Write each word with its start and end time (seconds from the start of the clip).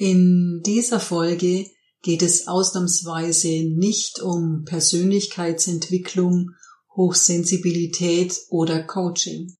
In 0.00 0.62
dieser 0.64 0.98
Folge 0.98 1.66
geht 2.00 2.22
es 2.22 2.48
ausnahmsweise 2.48 3.64
nicht 3.64 4.18
um 4.22 4.64
Persönlichkeitsentwicklung, 4.64 6.52
Hochsensibilität 6.96 8.34
oder 8.48 8.82
Coaching. 8.82 9.58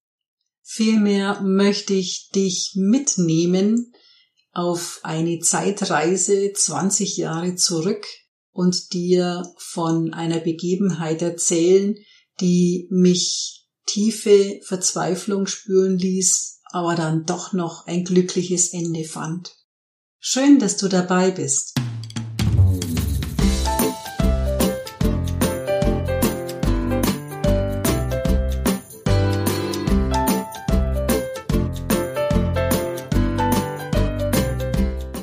Vielmehr 0.63 1.43
möchte 1.43 1.93
ich 1.93 2.31
dich 2.35 2.73
mitnehmen 2.75 3.93
auf 4.53 5.01
eine 5.03 5.41
Zeitreise 5.41 6.55
20 6.55 7.19
Jahre 7.19 7.57
zurück 7.57 8.07
und 8.51 8.95
dir 8.95 9.43
von 9.59 10.15
einer 10.15 10.41
Begebenheit 10.41 11.21
erzählen, 11.21 11.97
die 12.41 12.89
mich 12.91 13.67
tiefe 13.85 14.59
Verzweiflung 14.65 15.47
spüren 15.47 15.99
ließ, 15.99 16.61
aber 16.73 16.95
dann 16.95 17.27
doch 17.27 17.53
noch 17.53 17.87
ein 17.87 18.05
glückliches 18.05 18.73
Ende 18.73 19.05
fand. 19.05 19.60
Schön, 20.23 20.59
dass 20.59 20.77
du 20.77 20.89
dabei 20.89 21.31
bist. 21.31 21.73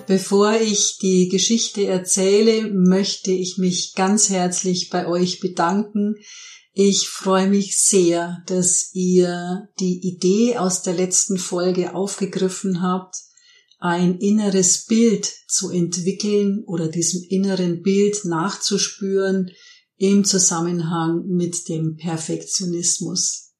Bevor 0.08 0.54
ich 0.60 0.98
die 0.98 1.30
Geschichte 1.30 1.86
erzähle, 1.86 2.72
möchte 2.72 3.30
ich 3.30 3.60
mich 3.60 3.94
ganz 3.94 4.30
herzlich 4.30 4.90
bei 4.90 5.06
euch 5.06 5.40
bedanken. 5.40 6.16
Ich 6.74 7.08
freue 7.08 7.48
mich 7.48 7.78
sehr, 7.78 8.42
dass 8.48 8.90
ihr 8.94 9.70
die 9.80 10.00
Idee 10.08 10.58
aus 10.58 10.82
der 10.82 10.96
letzten 10.96 11.38
Folge 11.38 11.94
aufgegriffen 11.94 12.82
habt, 12.82 13.27
ein 13.80 14.18
inneres 14.18 14.86
Bild 14.86 15.32
zu 15.48 15.70
entwickeln 15.70 16.64
oder 16.66 16.88
diesem 16.88 17.24
inneren 17.30 17.82
Bild 17.82 18.26
nachzuspüren 18.26 19.52
im 19.98 20.26
Zusammenhang 20.26 21.26
mit 21.28 21.70
dem 21.70 21.96
Perfektionismus. 21.96 23.54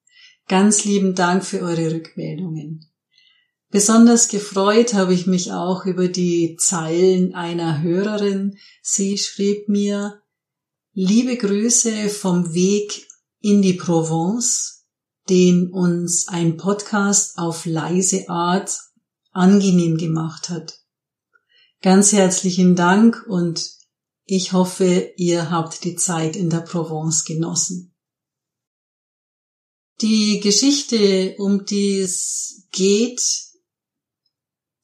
Ganz 0.48 0.84
lieben 0.84 1.14
Dank 1.14 1.44
für 1.44 1.60
eure 1.60 1.92
Rückmeldungen. 1.92 2.90
Besonders 3.70 4.28
gefreut 4.28 4.94
habe 4.94 5.12
ich 5.12 5.26
mich 5.26 5.52
auch 5.52 5.84
über 5.84 6.08
die 6.08 6.56
Zeilen 6.58 7.34
einer 7.34 7.82
Hörerin. 7.82 8.56
Sie 8.82 9.18
schrieb 9.18 9.68
mir, 9.68 10.22
liebe 10.94 11.36
Grüße 11.36 12.08
vom 12.08 12.54
Weg 12.54 13.06
in 13.40 13.60
die 13.60 13.74
Provence, 13.74 14.86
den 15.28 15.70
uns 15.70 16.28
ein 16.28 16.56
Podcast 16.56 17.36
auf 17.36 17.66
leise 17.66 18.28
Art 18.30 18.74
angenehm 19.30 19.96
gemacht 19.96 20.48
hat. 20.48 20.80
Ganz 21.80 22.12
herzlichen 22.12 22.74
Dank 22.74 23.24
und 23.28 23.70
ich 24.24 24.52
hoffe, 24.52 25.12
ihr 25.16 25.50
habt 25.50 25.84
die 25.84 25.96
Zeit 25.96 26.36
in 26.36 26.50
der 26.50 26.60
Provence 26.60 27.24
genossen. 27.24 27.94
Die 30.00 30.40
Geschichte, 30.40 31.34
um 31.38 31.64
die 31.64 31.98
es 32.00 32.68
geht, 32.70 33.20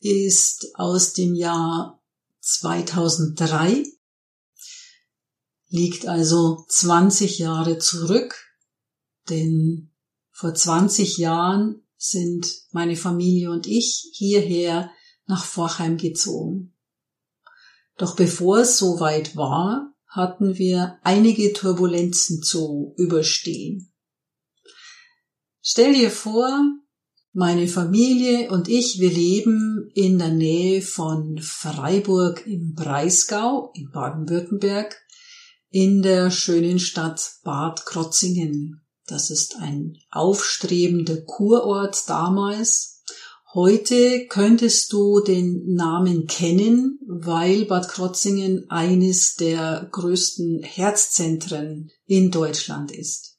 ist 0.00 0.74
aus 0.74 1.12
dem 1.12 1.34
Jahr 1.34 2.02
2003, 2.40 3.84
liegt 5.68 6.06
also 6.06 6.64
20 6.68 7.38
Jahre 7.38 7.78
zurück, 7.78 8.34
denn 9.28 9.92
vor 10.30 10.54
20 10.54 11.18
Jahren 11.18 11.83
sind 12.08 12.46
meine 12.70 12.96
Familie 12.96 13.50
und 13.50 13.66
ich 13.66 14.10
hierher 14.12 14.90
nach 15.26 15.44
Vorheim 15.44 15.96
gezogen. 15.96 16.74
Doch 17.96 18.16
bevor 18.16 18.58
es 18.58 18.78
soweit 18.78 19.36
war, 19.36 19.94
hatten 20.06 20.58
wir 20.58 20.98
einige 21.02 21.52
Turbulenzen 21.52 22.42
zu 22.42 22.94
überstehen. 22.96 23.92
Stell 25.60 25.94
dir 25.94 26.10
vor, 26.10 26.60
meine 27.32 27.66
Familie 27.66 28.50
und 28.50 28.68
ich, 28.68 29.00
wir 29.00 29.10
leben 29.10 29.90
in 29.94 30.18
der 30.18 30.28
Nähe 30.28 30.82
von 30.82 31.38
Freiburg 31.38 32.46
im 32.46 32.74
Breisgau 32.74 33.72
in 33.74 33.90
Baden-Württemberg 33.90 34.96
in 35.70 36.02
der 36.02 36.30
schönen 36.30 36.78
Stadt 36.78 37.38
Bad 37.42 37.84
Krotzingen. 37.86 38.83
Das 39.06 39.30
ist 39.30 39.56
ein 39.56 39.98
aufstrebender 40.10 41.20
Kurort 41.22 42.08
damals. 42.08 43.02
Heute 43.52 44.26
könntest 44.28 44.92
du 44.92 45.20
den 45.20 45.74
Namen 45.74 46.26
kennen, 46.26 46.98
weil 47.06 47.66
Bad 47.66 47.88
Krotzingen 47.88 48.68
eines 48.70 49.36
der 49.36 49.88
größten 49.92 50.62
Herzzentren 50.62 51.90
in 52.06 52.30
Deutschland 52.30 52.90
ist. 52.90 53.38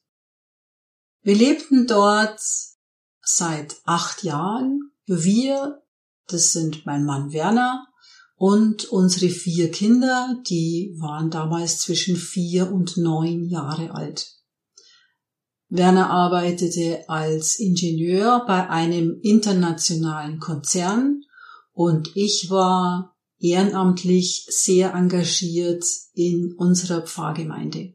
Wir 1.22 1.34
lebten 1.34 1.86
dort 1.86 2.40
seit 3.20 3.76
acht 3.84 4.22
Jahren. 4.22 4.92
Wir, 5.06 5.82
das 6.28 6.52
sind 6.52 6.86
mein 6.86 7.04
Mann 7.04 7.32
Werner 7.32 7.86
und 8.36 8.84
unsere 8.86 9.30
vier 9.30 9.70
Kinder, 9.70 10.40
die 10.48 10.94
waren 10.98 11.30
damals 11.30 11.80
zwischen 11.80 12.16
vier 12.16 12.70
und 12.70 12.96
neun 12.96 13.44
Jahre 13.44 13.92
alt. 13.92 14.36
Werner 15.68 16.10
arbeitete 16.10 17.08
als 17.08 17.58
Ingenieur 17.58 18.44
bei 18.46 18.68
einem 18.68 19.18
internationalen 19.22 20.38
Konzern 20.38 21.22
und 21.72 22.12
ich 22.14 22.50
war 22.50 23.16
ehrenamtlich 23.38 24.46
sehr 24.48 24.94
engagiert 24.94 25.84
in 26.14 26.54
unserer 26.56 27.02
Pfarrgemeinde. 27.02 27.94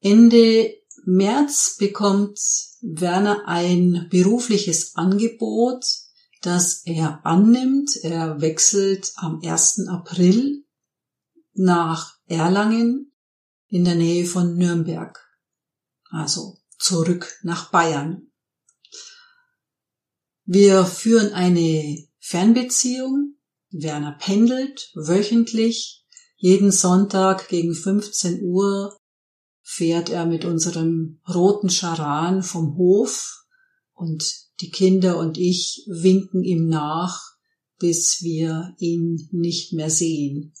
Ende 0.00 0.74
März 1.04 1.76
bekommt 1.78 2.38
Werner 2.80 3.46
ein 3.46 4.06
berufliches 4.10 4.94
Angebot, 4.94 5.84
das 6.42 6.82
er 6.84 7.26
annimmt. 7.26 7.96
Er 8.02 8.40
wechselt 8.40 9.12
am 9.16 9.40
1. 9.42 9.88
April 9.88 10.64
nach 11.54 12.16
Erlangen 12.26 13.12
in 13.68 13.84
der 13.84 13.96
Nähe 13.96 14.24
von 14.24 14.56
Nürnberg. 14.56 15.27
Also 16.10 16.58
zurück 16.78 17.38
nach 17.42 17.70
Bayern. 17.70 18.30
Wir 20.44 20.84
führen 20.84 21.32
eine 21.32 22.06
Fernbeziehung. 22.18 23.34
Werner 23.70 24.12
pendelt 24.12 24.90
wöchentlich 24.94 26.06
jeden 26.36 26.70
Sonntag 26.70 27.48
gegen 27.48 27.74
15 27.74 28.42
Uhr 28.42 28.96
fährt 29.70 30.08
er 30.08 30.24
mit 30.24 30.46
unserem 30.46 31.20
roten 31.28 31.68
Charan 31.68 32.42
vom 32.42 32.78
Hof 32.78 33.44
und 33.92 34.24
die 34.60 34.70
Kinder 34.70 35.18
und 35.18 35.36
ich 35.36 35.84
winken 35.88 36.42
ihm 36.42 36.68
nach, 36.68 37.20
bis 37.78 38.22
wir 38.22 38.74
ihn 38.78 39.28
nicht 39.30 39.74
mehr 39.74 39.90
sehen. 39.90 40.54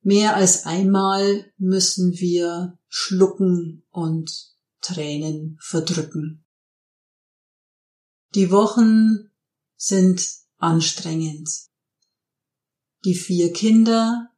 Mehr 0.00 0.34
als 0.34 0.64
einmal 0.64 1.52
müssen 1.58 2.12
wir 2.18 2.78
schlucken 2.94 3.86
und 3.90 4.54
Tränen 4.82 5.56
verdrücken. 5.62 6.44
Die 8.34 8.50
Wochen 8.50 9.30
sind 9.76 10.28
anstrengend. 10.58 11.48
Die 13.06 13.14
vier 13.14 13.54
Kinder 13.54 14.28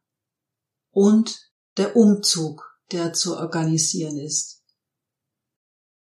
und 0.91 1.51
der 1.75 1.97
Umzug 1.97 2.79
der 2.91 3.11
zu 3.11 3.35
organisieren 3.35 4.17
ist. 4.19 4.63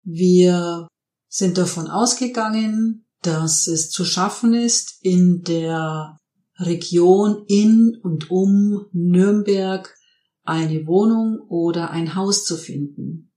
Wir 0.03 0.90
sind 1.29 1.57
davon 1.57 1.88
ausgegangen, 1.88 3.06
dass 3.22 3.67
es 3.67 3.90
zu 3.91 4.03
schaffen 4.03 4.53
ist, 4.53 4.97
in 5.02 5.44
der 5.44 6.19
Region 6.57 7.46
in 7.47 7.97
und 8.03 8.29
um 8.29 8.87
Nürnberg 8.91 9.96
eine 10.46 10.88
Wohnung 10.88 11.40
oder 11.50 11.90
ein 11.90 12.16
Haus 12.16 12.46
zu 12.46 12.56
finden. 12.58 13.32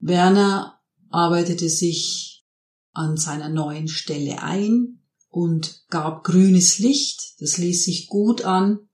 Werner 0.00 0.80
arbeitete 1.10 1.68
sich 1.68 2.44
an 2.92 3.16
seiner 3.16 3.48
neuen 3.48 3.88
Stelle 3.88 4.42
ein 4.42 5.00
und 5.28 5.84
gab 5.88 6.24
grünes 6.24 6.78
Licht, 6.78 7.40
das 7.40 7.58
ließ 7.58 7.84
sich 7.84 8.08
gut 8.08 8.44
an, 8.44 8.88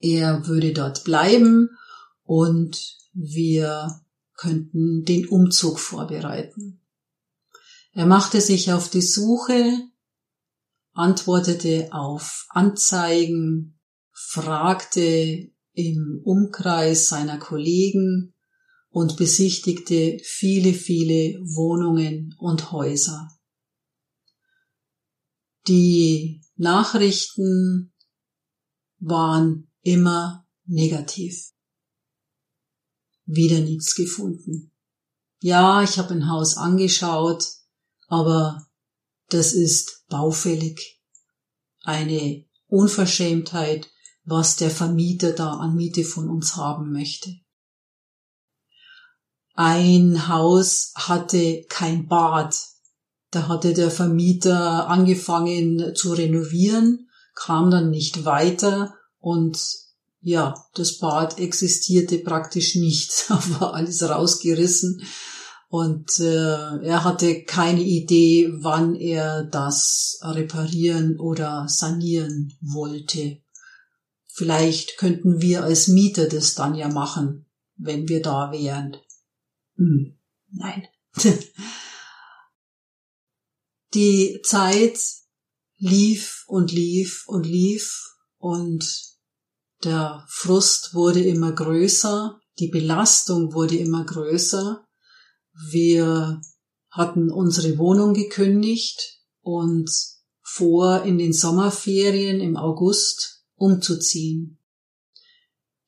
er 0.00 0.46
würde 0.46 0.72
dort 0.72 1.04
bleiben 1.04 1.70
und 2.22 2.96
wir 3.12 4.00
könnten 4.34 5.04
den 5.04 5.26
Umzug 5.26 5.80
vorbereiten. 5.80 6.80
Er 7.92 8.06
machte 8.06 8.40
sich 8.40 8.72
auf 8.72 8.90
die 8.90 9.02
Suche, 9.02 9.88
antwortete 10.92 11.88
auf 11.92 12.46
Anzeigen, 12.50 13.77
fragte 14.26 15.50
im 15.72 16.20
Umkreis 16.24 17.08
seiner 17.08 17.38
Kollegen 17.38 18.34
und 18.90 19.16
besichtigte 19.16 20.18
viele, 20.24 20.74
viele 20.74 21.38
Wohnungen 21.54 22.34
und 22.38 22.72
Häuser. 22.72 23.28
Die 25.68 26.42
Nachrichten 26.56 27.92
waren 28.98 29.70
immer 29.82 30.46
negativ. 30.64 31.52
Wieder 33.24 33.60
nichts 33.60 33.94
gefunden. 33.94 34.72
Ja, 35.40 35.82
ich 35.82 35.98
habe 35.98 36.14
ein 36.14 36.28
Haus 36.28 36.56
angeschaut, 36.56 37.44
aber 38.08 38.66
das 39.28 39.52
ist 39.52 40.04
baufällig. 40.08 41.00
Eine 41.82 42.44
Unverschämtheit, 42.66 43.88
was 44.28 44.56
der 44.56 44.70
Vermieter 44.70 45.32
da 45.32 45.52
an 45.54 45.74
Miete 45.74 46.04
von 46.04 46.28
uns 46.28 46.56
haben 46.56 46.92
möchte. 46.92 47.34
Ein 49.54 50.28
Haus 50.28 50.92
hatte 50.94 51.64
kein 51.68 52.06
Bad. 52.08 52.54
Da 53.30 53.48
hatte 53.48 53.72
der 53.72 53.90
Vermieter 53.90 54.88
angefangen 54.88 55.94
zu 55.94 56.12
renovieren, 56.12 57.08
kam 57.34 57.70
dann 57.70 57.90
nicht 57.90 58.24
weiter 58.24 58.94
und 59.18 59.58
ja, 60.20 60.54
das 60.74 60.98
Bad 60.98 61.38
existierte 61.38 62.18
praktisch 62.18 62.74
nicht. 62.76 63.12
Da 63.28 63.42
war 63.60 63.74
alles 63.74 64.02
rausgerissen 64.02 65.02
und 65.68 66.18
äh, 66.20 66.84
er 66.84 67.04
hatte 67.04 67.44
keine 67.44 67.82
Idee, 67.82 68.50
wann 68.60 68.94
er 68.94 69.44
das 69.44 70.18
reparieren 70.22 71.18
oder 71.18 71.66
sanieren 71.68 72.54
wollte. 72.60 73.38
Vielleicht 74.38 74.96
könnten 74.96 75.42
wir 75.42 75.64
als 75.64 75.88
Mieter 75.88 76.28
das 76.28 76.54
dann 76.54 76.74
ja 76.74 76.88
machen, 76.88 77.46
wenn 77.76 78.08
wir 78.08 78.22
da 78.22 78.52
wären. 78.52 78.96
Hm, 79.76 80.16
nein. 80.50 80.86
Die 83.94 84.40
Zeit 84.44 85.00
lief 85.76 86.44
und 86.46 86.72
lief 86.72 87.24
und 87.26 87.46
lief 87.46 88.16
und 88.36 88.86
der 89.84 90.24
Frust 90.28 90.94
wurde 90.94 91.22
immer 91.22 91.52
größer, 91.52 92.40
die 92.58 92.68
Belastung 92.68 93.52
wurde 93.54 93.76
immer 93.76 94.04
größer 94.04 94.88
wir 95.66 96.40
hatten 96.90 97.30
unsere 97.30 97.78
Wohnung 97.78 98.14
gekündigt 98.14 99.20
und 99.40 99.90
vor, 100.40 101.02
in 101.02 101.18
den 101.18 101.32
Sommerferien 101.32 102.40
im 102.40 102.56
August 102.56 103.37
umzuziehen. 103.58 104.58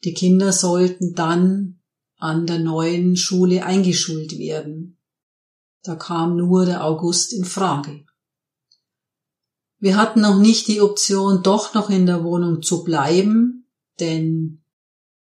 Die 0.05 0.14
Kinder 0.14 0.52
sollten 0.52 1.14
dann 1.14 1.81
an 2.17 2.46
der 2.46 2.58
neuen 2.58 3.17
Schule 3.17 3.64
eingeschult 3.64 4.38
werden. 4.38 4.99
Da 5.82 5.94
kam 5.94 6.37
nur 6.37 6.67
der 6.67 6.84
August 6.84 7.32
in 7.32 7.44
Frage. 7.44 8.05
Wir 9.78 9.96
hatten 9.96 10.20
noch 10.20 10.38
nicht 10.38 10.69
die 10.69 10.82
Option, 10.82 11.43
doch 11.43 11.72
noch 11.72 11.88
in 11.88 12.05
der 12.05 12.22
Wohnung 12.22 12.61
zu 12.61 12.84
bleiben, 12.84 13.67
denn 13.99 14.62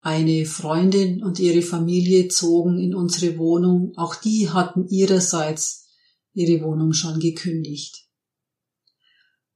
eine 0.01 0.47
Freundin 0.47 1.23
und 1.23 1.39
ihre 1.39 1.61
Familie 1.61 2.29
zogen 2.29 2.79
in 2.79 2.95
unsere 2.95 3.37
Wohnung. 3.39 3.93
Auch 3.97 4.15
die 4.15 4.49
hatten 4.49 4.89
ihrerseits 4.89 5.89
ihre 6.33 6.63
Wohnung 6.65 6.93
schon 6.93 7.21
gekündigt. 7.21 8.06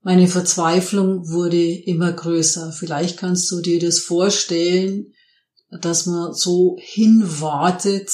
Meine 0.02 0.28
Verzweiflung 0.28 1.28
wurde 1.28 1.62
immer 1.62 2.12
größer. 2.12 2.72
Vielleicht 2.72 3.18
kannst 3.18 3.50
du 3.50 3.60
dir 3.60 3.78
das 3.78 3.98
vorstellen, 3.98 5.12
dass 5.70 6.06
man 6.06 6.32
so 6.32 6.78
hinwartet, 6.80 8.10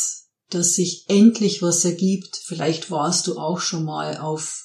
dass 0.50 0.74
sich 0.74 1.04
endlich 1.08 1.62
was 1.62 1.84
ergibt. 1.84 2.40
Vielleicht 2.44 2.90
warst 2.90 3.28
du 3.28 3.38
auch 3.38 3.60
schon 3.60 3.84
mal 3.84 4.18
auf 4.18 4.64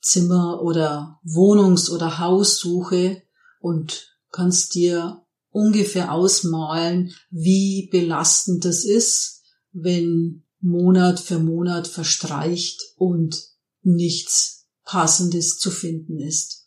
Zimmer- 0.00 0.60
oder 0.62 1.20
Wohnungs- 1.24 1.90
oder 1.90 2.18
Haussuche 2.18 3.22
und 3.60 4.18
kannst 4.30 4.74
dir 4.74 5.24
ungefähr 5.50 6.12
ausmalen, 6.12 7.14
wie 7.30 7.88
belastend 7.90 8.64
es 8.66 8.84
ist, 8.84 9.42
wenn 9.72 10.44
Monat 10.60 11.18
für 11.18 11.38
Monat 11.38 11.88
verstreicht 11.88 12.80
und 12.96 13.40
nichts 13.82 14.61
Passendes 14.84 15.58
zu 15.58 15.70
finden 15.70 16.18
ist. 16.18 16.66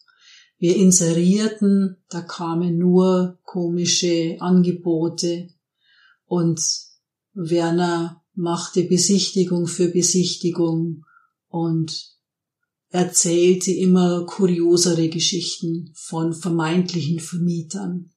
Wir 0.57 0.75
inserierten, 0.75 1.97
da 2.09 2.21
kamen 2.21 2.77
nur 2.77 3.39
komische 3.43 4.37
Angebote 4.39 5.49
und 6.25 6.61
Werner 7.33 8.23
machte 8.33 8.83
Besichtigung 8.83 9.67
für 9.67 9.89
Besichtigung 9.89 11.05
und 11.47 12.15
erzählte 12.89 13.71
immer 13.71 14.25
kuriosere 14.25 15.09
Geschichten 15.09 15.91
von 15.95 16.33
vermeintlichen 16.33 17.19
Vermietern. 17.19 18.13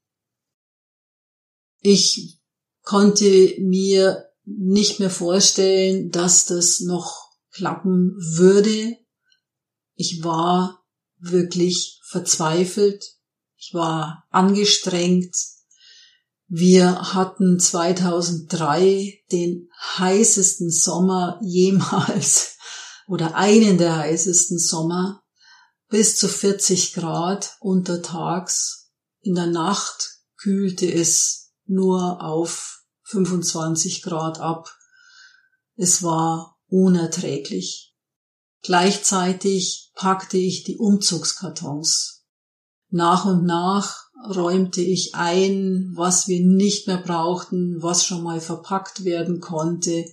Ich 1.80 2.38
konnte 2.82 3.56
mir 3.60 4.24
nicht 4.44 4.98
mehr 4.98 5.10
vorstellen, 5.10 6.10
dass 6.10 6.46
das 6.46 6.80
noch 6.80 7.32
klappen 7.50 8.14
würde. 8.18 8.96
Ich 10.00 10.22
war 10.22 10.84
wirklich 11.18 12.00
verzweifelt. 12.04 13.04
Ich 13.56 13.74
war 13.74 14.28
angestrengt. 14.30 15.34
Wir 16.46 17.14
hatten 17.14 17.58
2003 17.58 19.24
den 19.32 19.68
heißesten 19.98 20.70
Sommer 20.70 21.40
jemals 21.42 22.58
oder 23.08 23.34
einen 23.34 23.76
der 23.76 23.96
heißesten 23.96 24.60
Sommer 24.60 25.24
bis 25.88 26.16
zu 26.16 26.28
40 26.28 26.92
Grad 26.92 27.56
untertags. 27.58 28.92
In 29.22 29.34
der 29.34 29.46
Nacht 29.46 30.20
kühlte 30.36 30.86
es 30.86 31.50
nur 31.66 32.22
auf 32.22 32.84
25 33.02 34.02
Grad 34.02 34.38
ab. 34.38 34.72
Es 35.74 36.04
war 36.04 36.56
unerträglich. 36.68 37.88
Gleichzeitig 38.62 39.93
packte 39.94 40.37
ich 40.37 40.64
die 40.64 40.76
Umzugskartons. 40.76 42.25
Nach 42.90 43.25
und 43.25 43.44
nach 43.44 44.08
räumte 44.28 44.81
ich 44.81 45.14
ein, 45.14 45.93
was 45.94 46.26
wir 46.26 46.40
nicht 46.44 46.87
mehr 46.87 46.99
brauchten, 46.99 47.82
was 47.82 48.05
schon 48.05 48.22
mal 48.22 48.40
verpackt 48.40 49.05
werden 49.05 49.40
konnte. 49.40 50.05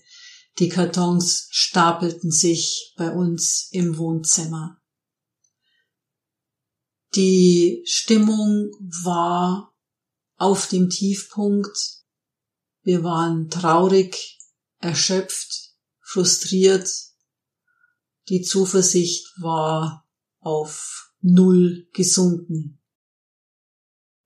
Die 0.60 0.70
Kartons 0.70 1.48
stapelten 1.52 2.32
sich 2.32 2.94
bei 2.98 3.12
uns 3.12 3.68
im 3.72 3.98
Wohnzimmer. 3.98 4.82
Die 7.16 7.82
Stimmung 7.86 8.72
war 9.04 9.74
auf 10.36 10.68
dem 10.68 10.90
Tiefpunkt. 10.90 11.78
Wir 12.84 13.04
waren 13.04 13.50
traurig, 13.50 14.40
erschöpft, 14.80 15.74
frustriert. 16.02 16.90
Die 18.30 18.42
Zuversicht 18.42 19.40
war 19.42 20.08
auf 20.40 21.14
Null 21.22 21.88
gesunken. 21.94 22.80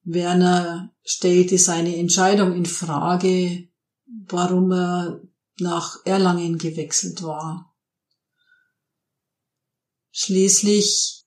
Werner 0.03 0.95
stellte 1.03 1.57
seine 1.57 1.95
Entscheidung 1.97 2.53
in 2.53 2.65
Frage, 2.65 3.69
warum 4.05 4.71
er 4.71 5.21
nach 5.59 5.97
Erlangen 6.05 6.57
gewechselt 6.57 7.21
war. 7.21 7.75
Schließlich 10.11 11.25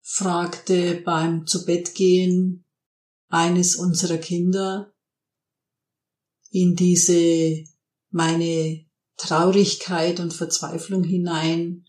fragte 0.00 1.00
beim 1.02 1.46
Zubettgehen 1.46 2.64
eines 3.28 3.76
unserer 3.76 4.18
Kinder 4.18 4.92
in 6.50 6.74
diese 6.74 7.64
meine 8.10 8.86
Traurigkeit 9.16 10.20
und 10.20 10.32
Verzweiflung 10.32 11.04
hinein, 11.04 11.87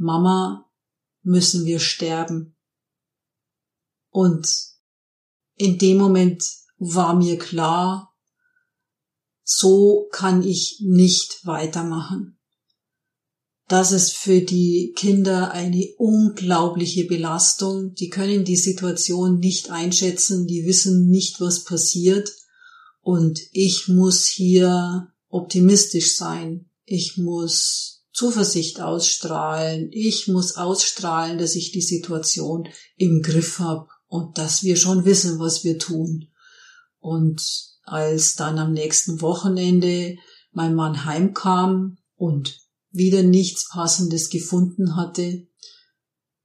Mama, 0.00 0.66
müssen 1.22 1.66
wir 1.66 1.78
sterben. 1.78 2.56
Und 4.08 4.48
in 5.56 5.76
dem 5.76 5.98
Moment 5.98 6.42
war 6.78 7.14
mir 7.14 7.38
klar, 7.38 8.16
so 9.44 10.08
kann 10.10 10.42
ich 10.42 10.80
nicht 10.80 11.44
weitermachen. 11.44 12.38
Das 13.68 13.92
ist 13.92 14.14
für 14.14 14.40
die 14.40 14.94
Kinder 14.96 15.52
eine 15.52 15.86
unglaubliche 15.98 17.04
Belastung. 17.04 17.94
Die 17.94 18.08
können 18.08 18.44
die 18.44 18.56
Situation 18.56 19.38
nicht 19.38 19.70
einschätzen, 19.70 20.46
die 20.46 20.64
wissen 20.64 21.10
nicht, 21.10 21.42
was 21.42 21.64
passiert. 21.64 22.32
Und 23.02 23.38
ich 23.52 23.86
muss 23.86 24.26
hier 24.26 25.12
optimistisch 25.28 26.16
sein. 26.16 26.70
Ich 26.86 27.18
muss 27.18 27.99
Zuversicht 28.20 28.82
ausstrahlen. 28.82 29.88
Ich 29.92 30.28
muss 30.28 30.56
ausstrahlen, 30.56 31.38
dass 31.38 31.54
ich 31.54 31.72
die 31.72 31.80
Situation 31.80 32.68
im 32.96 33.22
Griff 33.22 33.60
habe 33.60 33.88
und 34.08 34.36
dass 34.36 34.62
wir 34.62 34.76
schon 34.76 35.06
wissen, 35.06 35.38
was 35.38 35.64
wir 35.64 35.78
tun. 35.78 36.28
Und 36.98 37.40
als 37.84 38.34
dann 38.34 38.58
am 38.58 38.74
nächsten 38.74 39.22
Wochenende 39.22 40.18
mein 40.52 40.74
Mann 40.74 41.06
heimkam 41.06 41.96
und 42.14 42.60
wieder 42.90 43.22
nichts 43.22 43.70
Passendes 43.70 44.28
gefunden 44.28 44.96
hatte, 44.96 45.46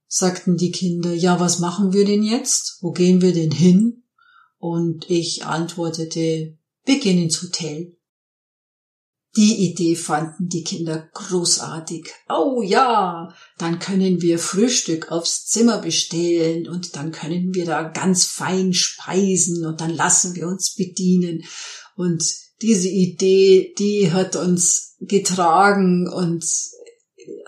sagten 0.08 0.56
die 0.56 0.72
Kinder, 0.72 1.12
ja, 1.12 1.40
was 1.40 1.58
machen 1.58 1.92
wir 1.92 2.06
denn 2.06 2.22
jetzt? 2.22 2.78
Wo 2.80 2.92
gehen 2.92 3.20
wir 3.20 3.34
denn 3.34 3.50
hin? 3.50 4.04
Und 4.56 5.10
ich 5.10 5.44
antwortete, 5.44 6.56
wir 6.86 7.00
gehen 7.00 7.18
ins 7.18 7.42
Hotel. 7.42 7.98
Die 9.36 9.68
Idee 9.70 9.96
fanden 9.96 10.48
die 10.48 10.64
Kinder 10.64 11.10
großartig. 11.12 12.08
Oh 12.28 12.62
ja, 12.62 13.34
dann 13.58 13.78
können 13.78 14.22
wir 14.22 14.38
Frühstück 14.38 15.12
aufs 15.12 15.46
Zimmer 15.46 15.78
bestellen 15.78 16.66
und 16.66 16.96
dann 16.96 17.12
können 17.12 17.54
wir 17.54 17.66
da 17.66 17.82
ganz 17.82 18.24
fein 18.24 18.72
speisen 18.72 19.66
und 19.66 19.80
dann 19.82 19.90
lassen 19.90 20.34
wir 20.34 20.48
uns 20.48 20.74
bedienen. 20.74 21.44
Und 21.96 22.24
diese 22.62 22.88
Idee, 22.88 23.74
die 23.78 24.10
hat 24.10 24.36
uns 24.36 24.96
getragen 25.00 26.08
und 26.08 26.42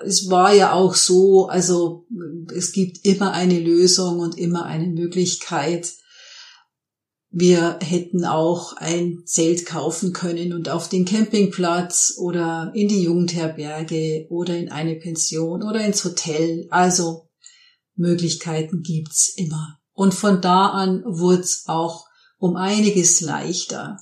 es 0.05 0.29
war 0.29 0.55
ja 0.55 0.73
auch 0.73 0.95
so, 0.95 1.47
also 1.49 2.07
es 2.55 2.73
gibt 2.73 3.07
immer 3.07 3.33
eine 3.33 3.59
Lösung 3.59 4.19
und 4.19 4.37
immer 4.37 4.65
eine 4.65 4.89
Möglichkeit, 4.89 5.95
wir 7.31 7.79
hätten 7.83 8.25
auch 8.25 8.75
ein 8.77 9.23
Zelt 9.27 9.67
kaufen 9.67 10.13
können 10.13 10.55
und 10.55 10.71
auf 10.71 10.89
den 10.89 11.05
Campingplatz 11.05 12.15
oder 12.17 12.73
in 12.75 12.89
die 12.89 13.03
Jugendherberge 13.03 14.27
oder 14.31 14.57
in 14.57 14.71
eine 14.71 14.97
Pension 14.97 15.63
oder 15.63 15.85
ins 15.85 16.05
Hotel. 16.05 16.67
Also 16.71 17.29
Möglichkeiten 17.95 18.83
gibt's 18.83 19.29
immer. 19.37 19.79
Und 19.93 20.15
von 20.15 20.41
da 20.41 20.69
an 20.69 21.03
wurd's 21.05 21.65
auch 21.67 22.07
um 22.39 22.57
einiges 22.57 23.21
leichter. 23.21 23.99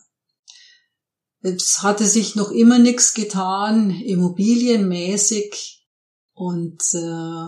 Es 1.41 1.83
hatte 1.83 2.07
sich 2.07 2.37
noch 2.37 2.51
immer 2.51 2.79
nichts 2.79 3.15
getan, 3.15 3.91
immobilienmäßig. 3.91 5.85
Und 6.33 6.83
äh, 6.93 7.47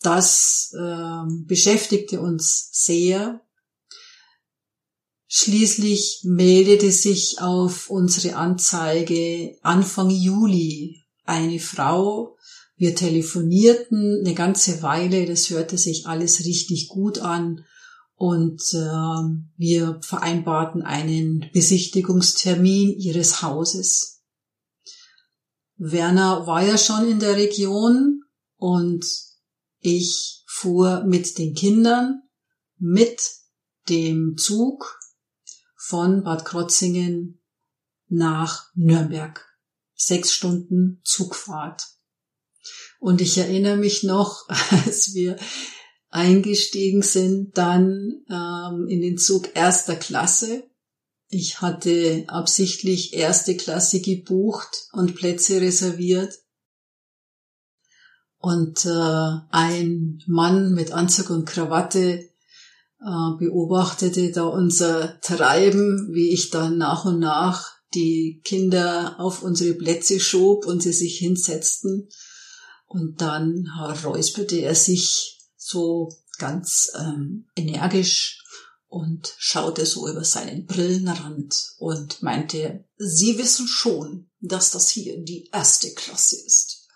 das 0.00 0.74
äh, 0.76 1.44
beschäftigte 1.46 2.20
uns 2.20 2.70
sehr. 2.72 3.43
Schließlich 5.36 6.20
meldete 6.22 6.92
sich 6.92 7.40
auf 7.40 7.90
unsere 7.90 8.36
Anzeige 8.36 9.58
Anfang 9.62 10.08
Juli 10.08 11.02
eine 11.24 11.58
Frau. 11.58 12.36
Wir 12.76 12.94
telefonierten 12.94 14.20
eine 14.24 14.34
ganze 14.36 14.80
Weile, 14.80 15.26
das 15.26 15.50
hörte 15.50 15.76
sich 15.76 16.06
alles 16.06 16.44
richtig 16.44 16.86
gut 16.86 17.18
an 17.18 17.64
und 18.14 18.62
äh, 18.74 19.56
wir 19.56 19.98
vereinbarten 20.02 20.82
einen 20.82 21.50
Besichtigungstermin 21.52 22.96
ihres 22.96 23.42
Hauses. 23.42 24.22
Werner 25.76 26.46
war 26.46 26.64
ja 26.64 26.78
schon 26.78 27.08
in 27.10 27.18
der 27.18 27.36
Region 27.36 28.22
und 28.54 29.04
ich 29.80 30.44
fuhr 30.46 31.02
mit 31.02 31.38
den 31.38 31.54
Kindern 31.54 32.22
mit 32.78 33.20
dem 33.88 34.36
Zug 34.36 35.00
von 35.86 36.24
Bad 36.24 36.46
Krotzingen 36.46 37.42
nach 38.08 38.70
Nürnberg. 38.74 39.44
Sechs 39.94 40.32
Stunden 40.32 41.02
Zugfahrt. 41.04 41.88
Und 43.00 43.20
ich 43.20 43.36
erinnere 43.36 43.76
mich 43.76 44.02
noch, 44.02 44.48
als 44.70 45.12
wir 45.12 45.36
eingestiegen 46.08 47.02
sind, 47.02 47.58
dann 47.58 48.24
ähm, 48.30 48.86
in 48.88 49.02
den 49.02 49.18
Zug 49.18 49.54
erster 49.54 49.94
Klasse. 49.94 50.64
Ich 51.28 51.60
hatte 51.60 52.24
absichtlich 52.28 53.12
erste 53.12 53.54
Klasse 53.54 54.00
gebucht 54.00 54.88
und 54.92 55.14
Plätze 55.14 55.60
reserviert. 55.60 56.38
Und 58.38 58.86
äh, 58.86 59.38
ein 59.50 60.22
Mann 60.26 60.72
mit 60.72 60.92
Anzug 60.92 61.28
und 61.28 61.44
Krawatte 61.44 62.33
äh, 63.04 63.36
beobachtete 63.38 64.32
da 64.32 64.44
unser 64.44 65.20
Treiben, 65.20 66.08
wie 66.12 66.30
ich 66.30 66.50
dann 66.50 66.78
nach 66.78 67.04
und 67.04 67.18
nach 67.18 67.72
die 67.94 68.40
Kinder 68.44 69.16
auf 69.18 69.42
unsere 69.42 69.74
Plätze 69.74 70.18
schob 70.18 70.66
und 70.66 70.82
sie 70.82 70.92
sich 70.92 71.18
hinsetzten. 71.18 72.08
Und 72.86 73.20
dann 73.20 73.68
räusperte 74.04 74.56
er 74.56 74.74
sich 74.74 75.40
so 75.56 76.08
ganz 76.38 76.90
ähm, 76.98 77.46
energisch 77.56 78.42
und 78.86 79.34
schaute 79.38 79.86
so 79.86 80.08
über 80.08 80.24
seinen 80.24 80.66
Brillenrand 80.66 81.74
und 81.78 82.22
meinte, 82.22 82.84
Sie 82.96 83.38
wissen 83.38 83.66
schon, 83.66 84.30
dass 84.40 84.70
das 84.70 84.88
hier 84.88 85.20
die 85.22 85.48
erste 85.52 85.92
Klasse 85.92 86.36
ist. 86.36 86.88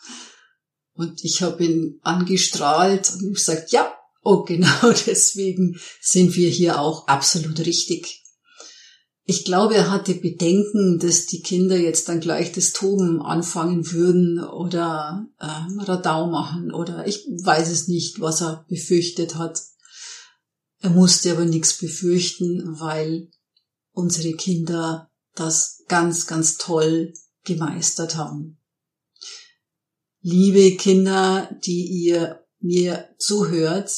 Und 0.95 1.25
ich 1.25 1.43
habe 1.43 1.65
ihn 1.65 1.99
angestrahlt 2.03 3.13
und 3.13 3.35
gesagt, 3.35 3.73
ja, 3.73 3.98
und 4.29 4.47
genau 4.47 4.93
deswegen 5.07 5.81
sind 6.03 6.37
wir 6.37 6.51
hier 6.51 6.81
auch 6.81 7.07
absolut 7.07 7.61
richtig. 7.61 8.25
Ich 9.25 9.47
glaube, 9.47 9.75
er 9.75 9.91
hatte 9.91 10.15
Bedenken, 10.15 10.99
dass 10.99 11.25
die 11.25 11.41
Kinder 11.41 11.79
jetzt 11.79 12.11
dann 12.11 12.21
gleich 12.21 12.53
das 12.53 12.73
Toben 12.73 13.23
anfangen 13.23 13.91
würden 13.91 14.39
oder 14.43 15.27
äh, 15.39 15.83
Radau 15.83 16.31
machen 16.31 16.73
oder 16.75 17.07
ich 17.07 17.27
weiß 17.43 17.71
es 17.71 17.89
nicht, 17.89 18.21
was 18.21 18.43
er 18.43 18.67
befürchtet 18.69 19.37
hat. 19.37 19.63
Er 20.81 20.91
musste 20.91 21.33
aber 21.33 21.47
nichts 21.47 21.79
befürchten, 21.79 22.79
weil 22.81 23.31
unsere 23.93 24.35
Kinder 24.35 25.11
das 25.37 25.85
ganz, 25.89 26.27
ganz 26.27 26.59
toll 26.59 27.15
gemeistert 27.45 28.17
haben. 28.17 28.61
Liebe 30.21 30.77
Kinder, 30.77 31.51
die 31.65 31.87
ihr 31.87 32.45
mir 32.61 33.09
zuhört, 33.19 33.91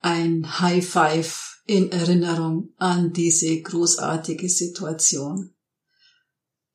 ein 0.00 0.60
High 0.60 0.86
Five 0.86 1.62
in 1.66 1.92
Erinnerung 1.92 2.72
an 2.78 3.12
diese 3.12 3.60
großartige 3.60 4.48
Situation. 4.48 5.54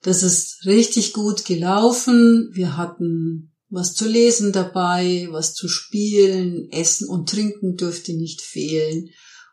Das 0.02 0.22
ist 0.22 0.66
richtig 0.66 1.14
gut 1.14 1.46
gelaufen. 1.46 2.50
Wir 2.54 2.78
hatten 2.78 3.54
was 3.70 3.96
zu 3.96 4.08
lesen 4.08 4.52
dabei, 4.52 5.28
was 5.32 5.56
zu 5.56 5.68
spielen, 5.68 6.70
Essen 6.72 7.10
und 7.10 7.30
Trinken 7.30 7.76
dürfte 7.76 8.14
nicht 8.14 8.42
fehlen. 8.42 9.10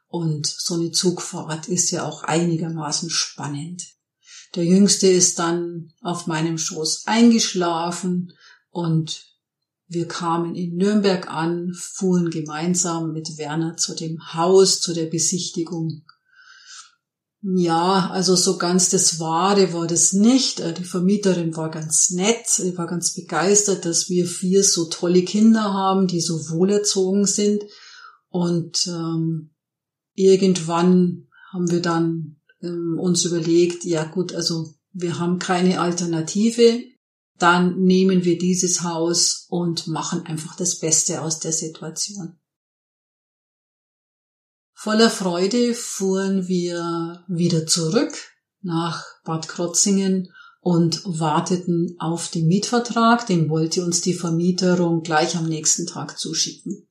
Und 0.09 0.47
so 0.47 0.75
eine 0.75 0.91
Zugfahrt 0.91 1.69
ist 1.69 1.91
ja 1.91 2.07
auch 2.07 2.25
einigermaßen 2.25 3.09
spannend. 3.09 3.83
Der 4.57 4.65
Jüngste 4.65 5.07
ist 5.07 5.39
dann 5.39 5.93
auf 6.03 6.27
meinem 6.27 6.59
Schoß 6.59 7.05
eingeschlafen 7.07 8.33
und 8.71 9.30
wir 9.91 10.07
kamen 10.07 10.55
in 10.55 10.77
Nürnberg 10.77 11.29
an, 11.29 11.75
fuhren 11.75 12.31
gemeinsam 12.31 13.13
mit 13.13 13.39
Werner 13.39 13.77
zu 13.77 13.93
dem 13.93 14.35
Haus, 14.35 14.81
zu 14.81 14.95
der 14.95 15.07
Besichtigung. 15.07 16.05
Ja, 17.43 18.09
also 18.11 18.37
so 18.37 18.57
ganz 18.57 18.91
das 18.91 19.19
Wahre 19.19 19.73
war 19.73 19.89
das 19.89 20.13
nicht. 20.13 20.61
Äh, 20.61 20.75
die 20.75 20.85
Vermieterin 20.85 21.57
war 21.57 21.73
ganz 21.73 22.11
nett, 22.11 22.47
sie 22.47 22.79
war 22.79 22.87
ganz 22.87 23.15
begeistert, 23.15 23.85
dass 23.85 24.09
wir 24.09 24.27
vier 24.27 24.63
so 24.63 24.85
tolle 24.85 25.23
Kinder 25.23 25.75
haben, 25.75 26.07
die 26.07 26.21
so 26.21 26.35
wohlerzogen 26.51 27.27
sind. 27.27 27.65
Und 28.29 28.87
ähm, 28.87 29.51
irgendwann 30.15 31.27
haben 31.53 31.69
wir 31.69 31.83
dann 31.83 32.37
ähm, 32.63 32.97
uns 33.01 33.25
überlegt, 33.25 33.85
ja 33.85 34.05
gut, 34.05 34.35
also 34.35 34.73
wir 34.93 35.19
haben 35.19 35.41
keine 35.41 35.81
Alternative 35.81 36.81
dann 37.43 37.81
nehmen 37.81 38.25
wir 38.25 38.39
dieses 38.39 38.83
Haus 38.83 39.47
und 39.49 39.87
machen 39.87 40.27
einfach 40.27 40.57
das 40.57 40.79
Beste 40.79 41.23
aus 41.23 41.41
der 41.41 41.53
Situation. 41.53 42.39
Voller 44.73 45.11
Freude 45.11 45.75
fuhren 45.75 46.49
wir 46.49 47.25
wieder 47.29 47.67
zurück 47.67 48.13
nach 48.63 49.05
Bad 49.25 49.49
Krotzingen 49.49 50.33
und 50.61 51.03
warteten 51.05 51.97
auf 51.99 52.29
den 52.29 52.47
Mietvertrag, 52.47 53.27
den 53.27 53.49
wollte 53.49 53.85
uns 53.85 54.03
die 54.03 54.15
Vermieterung 54.15 55.03
gleich 55.03 55.37
am 55.37 55.49
nächsten 55.49 55.87
Tag 55.87 56.19
zuschicken. 56.19 56.89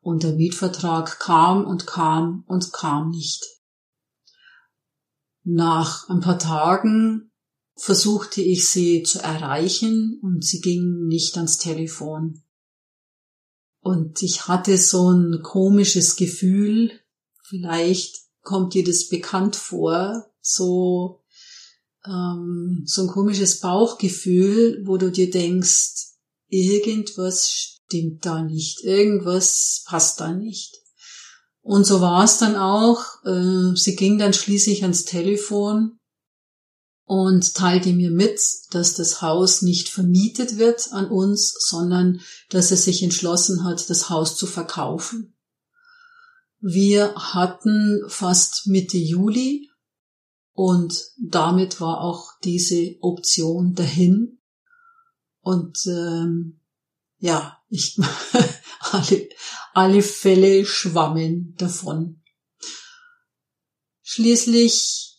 Und 0.00 0.22
der 0.22 0.32
Mietvertrag 0.32 1.18
kam 1.18 1.64
und 1.64 1.86
kam 1.86 2.44
und 2.46 2.72
kam 2.72 3.10
nicht. 3.10 3.44
Nach 5.42 6.08
ein 6.08 6.20
paar 6.20 6.38
Tagen 6.38 7.32
versuchte 7.78 8.42
ich 8.42 8.68
sie 8.68 9.04
zu 9.04 9.20
erreichen 9.20 10.18
und 10.22 10.44
sie 10.44 10.60
ging 10.60 11.06
nicht 11.06 11.36
ans 11.36 11.58
Telefon. 11.58 12.42
Und 13.80 14.22
ich 14.22 14.48
hatte 14.48 14.76
so 14.76 15.10
ein 15.10 15.42
komisches 15.42 16.16
Gefühl, 16.16 16.90
vielleicht 17.44 18.16
kommt 18.42 18.74
dir 18.74 18.84
das 18.84 19.08
bekannt 19.08 19.54
vor, 19.54 20.26
so, 20.40 21.22
ähm, 22.04 22.82
so 22.84 23.02
ein 23.02 23.08
komisches 23.08 23.60
Bauchgefühl, 23.60 24.82
wo 24.84 24.96
du 24.96 25.10
dir 25.10 25.30
denkst, 25.30 26.08
irgendwas 26.48 27.50
stimmt 27.52 28.26
da 28.26 28.42
nicht, 28.42 28.82
irgendwas 28.82 29.84
passt 29.86 30.20
da 30.20 30.32
nicht. 30.32 30.74
Und 31.60 31.84
so 31.84 32.00
war 32.00 32.24
es 32.24 32.38
dann 32.38 32.56
auch. 32.56 33.04
Äh, 33.24 33.76
sie 33.76 33.94
ging 33.94 34.18
dann 34.18 34.32
schließlich 34.32 34.82
ans 34.82 35.04
Telefon 35.04 35.97
und 37.08 37.54
teilte 37.54 37.94
mir 37.94 38.10
mit, 38.10 38.38
dass 38.70 38.92
das 38.92 39.22
Haus 39.22 39.62
nicht 39.62 39.88
vermietet 39.88 40.58
wird 40.58 40.92
an 40.92 41.10
uns, 41.10 41.56
sondern 41.58 42.20
dass 42.50 42.70
er 42.70 42.76
sich 42.76 43.02
entschlossen 43.02 43.64
hat, 43.64 43.88
das 43.88 44.10
Haus 44.10 44.36
zu 44.36 44.46
verkaufen. 44.46 45.34
Wir 46.60 47.14
hatten 47.14 48.02
fast 48.08 48.66
Mitte 48.66 48.98
Juli 48.98 49.70
und 50.52 51.02
damit 51.18 51.80
war 51.80 52.02
auch 52.02 52.32
diese 52.44 52.96
Option 53.00 53.74
dahin. 53.74 54.40
Und 55.40 55.78
ähm, 55.86 56.60
ja, 57.16 57.58
ich 57.70 57.98
alle, 58.80 59.28
alle 59.72 60.02
Fälle 60.02 60.66
schwammen 60.66 61.54
davon. 61.56 62.22
Schließlich 64.02 65.17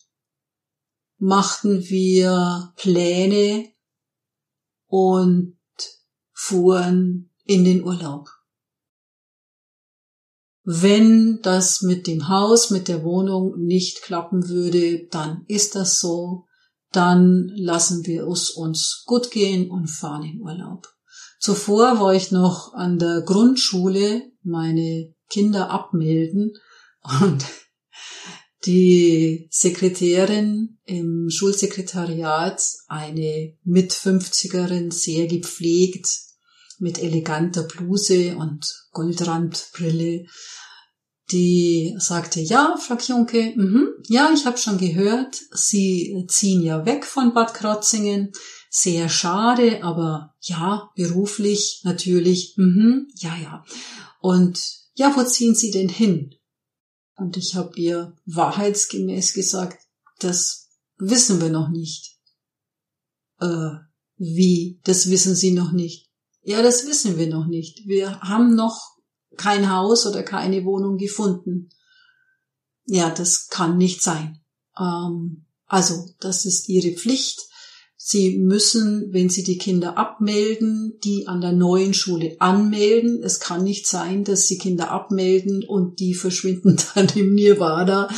machten 1.20 1.88
wir 1.88 2.72
Pläne 2.76 3.68
und 4.86 5.56
fuhren 6.32 7.30
in 7.44 7.64
den 7.64 7.84
Urlaub. 7.84 8.28
Wenn 10.64 11.40
das 11.42 11.82
mit 11.82 12.06
dem 12.06 12.28
Haus, 12.28 12.70
mit 12.70 12.88
der 12.88 13.04
Wohnung 13.04 13.58
nicht 13.58 14.02
klappen 14.02 14.48
würde, 14.48 15.06
dann 15.10 15.44
ist 15.46 15.74
das 15.74 16.00
so. 16.00 16.46
Dann 16.92 17.48
lassen 17.54 18.04
wir 18.06 18.26
es 18.26 18.50
uns 18.50 19.04
gut 19.06 19.30
gehen 19.30 19.70
und 19.70 19.88
fahren 19.88 20.24
in 20.24 20.40
Urlaub. 20.40 20.88
Zuvor 21.38 22.00
war 22.00 22.14
ich 22.14 22.30
noch 22.30 22.74
an 22.74 22.98
der 22.98 23.22
Grundschule 23.22 24.32
meine 24.42 25.14
Kinder 25.28 25.70
abmelden 25.70 26.52
und 27.20 27.44
die 28.66 29.48
Sekretärin 29.50 30.78
im 30.84 31.30
Schulsekretariat, 31.30 32.62
eine 32.88 33.54
Mit-50erin, 33.64 34.92
sehr 34.92 35.26
gepflegt, 35.26 36.08
mit 36.78 36.98
eleganter 36.98 37.62
Bluse 37.62 38.36
und 38.36 38.66
Goldrandbrille, 38.92 40.26
die 41.30 41.94
sagte, 41.98 42.40
ja, 42.40 42.76
Frau 42.76 42.96
Kjunke, 42.96 43.52
mh, 43.56 43.86
ja, 44.08 44.30
ich 44.34 44.46
habe 44.46 44.58
schon 44.58 44.78
gehört, 44.78 45.40
Sie 45.52 46.24
ziehen 46.28 46.62
ja 46.62 46.84
weg 46.84 47.04
von 47.04 47.34
Bad 47.34 47.54
Krotzingen. 47.54 48.32
Sehr 48.68 49.08
schade, 49.08 49.82
aber 49.82 50.34
ja, 50.40 50.90
beruflich 50.94 51.80
natürlich, 51.84 52.54
mh, 52.56 53.02
ja, 53.16 53.36
ja. 53.42 53.64
Und 54.20 54.60
ja, 54.94 55.12
wo 55.16 55.22
ziehen 55.22 55.54
Sie 55.54 55.70
denn 55.70 55.88
hin? 55.88 56.34
Und 57.20 57.36
ich 57.36 57.54
habe 57.54 57.78
ihr 57.78 58.16
wahrheitsgemäß 58.24 59.34
gesagt, 59.34 59.78
das 60.20 60.70
wissen 60.96 61.38
wir 61.40 61.50
noch 61.50 61.68
nicht. 61.68 62.16
Äh, 63.40 63.72
wie? 64.16 64.80
Das 64.84 65.10
wissen 65.10 65.34
Sie 65.34 65.50
noch 65.50 65.72
nicht. 65.72 66.08
Ja, 66.42 66.62
das 66.62 66.86
wissen 66.86 67.18
wir 67.18 67.28
noch 67.28 67.46
nicht. 67.46 67.86
Wir 67.86 68.20
haben 68.20 68.54
noch 68.54 68.96
kein 69.36 69.70
Haus 69.70 70.06
oder 70.06 70.22
keine 70.22 70.64
Wohnung 70.64 70.96
gefunden. 70.96 71.68
Ja, 72.86 73.10
das 73.10 73.48
kann 73.48 73.76
nicht 73.76 74.02
sein. 74.02 74.40
Ähm, 74.78 75.44
also, 75.66 76.08
das 76.20 76.46
ist 76.46 76.70
Ihre 76.70 76.96
Pflicht. 76.96 77.49
Sie 78.10 78.38
müssen, 78.38 79.12
wenn 79.12 79.28
Sie 79.28 79.44
die 79.44 79.56
Kinder 79.56 79.96
abmelden, 79.96 80.98
die 81.04 81.28
an 81.28 81.40
der 81.40 81.52
neuen 81.52 81.94
Schule 81.94 82.34
anmelden. 82.40 83.22
Es 83.22 83.38
kann 83.38 83.62
nicht 83.62 83.86
sein, 83.86 84.24
dass 84.24 84.48
Sie 84.48 84.58
Kinder 84.58 84.90
abmelden 84.90 85.62
und 85.62 86.00
die 86.00 86.14
verschwinden 86.14 86.76
dann 86.96 87.06
im 87.14 87.36
Nirvana. 87.36 88.08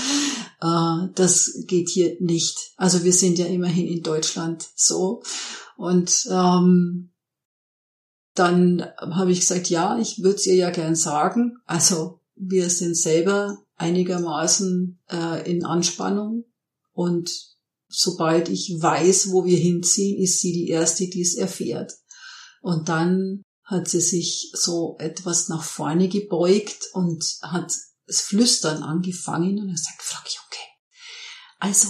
Äh, 0.62 1.08
das 1.14 1.64
geht 1.66 1.90
hier 1.90 2.16
nicht. 2.20 2.72
Also 2.78 3.04
wir 3.04 3.12
sind 3.12 3.38
ja 3.38 3.44
immerhin 3.44 3.86
in 3.86 4.02
Deutschland 4.02 4.66
so. 4.74 5.22
Und 5.76 6.26
ähm, 6.30 7.10
dann 8.34 8.86
habe 8.96 9.30
ich 9.30 9.40
gesagt, 9.40 9.68
ja, 9.68 9.98
ich 9.98 10.22
würde 10.22 10.36
es 10.36 10.46
ihr 10.46 10.54
ja 10.54 10.70
gern 10.70 10.94
sagen. 10.94 11.58
Also 11.66 12.20
wir 12.34 12.70
sind 12.70 12.96
selber 12.96 13.58
einigermaßen 13.76 15.00
äh, 15.10 15.50
in 15.50 15.66
Anspannung 15.66 16.46
und 16.94 17.51
sobald 17.92 18.48
ich 18.48 18.76
weiß, 18.80 19.30
wo 19.30 19.44
wir 19.44 19.56
hinziehen, 19.56 20.20
ist 20.20 20.40
sie 20.40 20.52
die 20.52 20.68
Erste, 20.68 21.08
die 21.08 21.22
es 21.22 21.34
erfährt. 21.34 21.92
Und 22.60 22.88
dann 22.88 23.42
hat 23.64 23.88
sie 23.88 24.00
sich 24.00 24.50
so 24.54 24.96
etwas 24.98 25.48
nach 25.48 25.62
vorne 25.62 26.08
gebeugt 26.08 26.88
und 26.92 27.24
hat 27.42 27.72
das 28.06 28.20
Flüstern 28.20 28.82
angefangen 28.82 29.58
und 29.60 29.68
er 29.68 29.76
sagt, 29.76 30.02
Frau 30.02 30.18
Junke, 30.18 30.58
also 31.58 31.88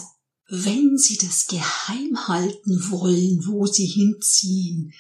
wenn 0.49 0.99
Sie 0.99 1.17
das 1.17 1.47
geheim 1.47 2.29
halten 2.29 2.91
wollen, 2.91 3.47
wo 3.47 3.65
Sie 3.65 3.87
hinziehen, 3.87 4.93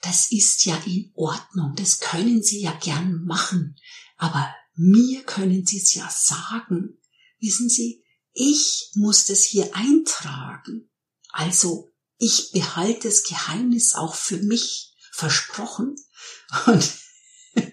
das 0.00 0.32
ist 0.32 0.64
ja 0.64 0.76
in 0.86 1.12
Ordnung, 1.14 1.74
das 1.76 1.98
können 2.00 2.42
Sie 2.42 2.62
ja 2.62 2.72
gern 2.82 3.24
machen, 3.24 3.76
aber 4.16 4.54
mir 4.74 5.22
können 5.24 5.66
Sie 5.66 5.78
es 5.78 5.94
ja 5.94 6.08
sagen. 6.10 6.98
Wissen 7.38 7.68
Sie, 7.68 8.03
ich 8.34 8.90
muss 8.94 9.26
das 9.26 9.44
hier 9.44 9.70
eintragen. 9.74 10.90
Also 11.30 11.92
ich 12.18 12.50
behalte 12.52 13.08
das 13.08 13.22
Geheimnis 13.22 13.94
auch 13.94 14.14
für 14.14 14.38
mich 14.38 14.94
versprochen. 15.12 15.96
Und 16.66 16.92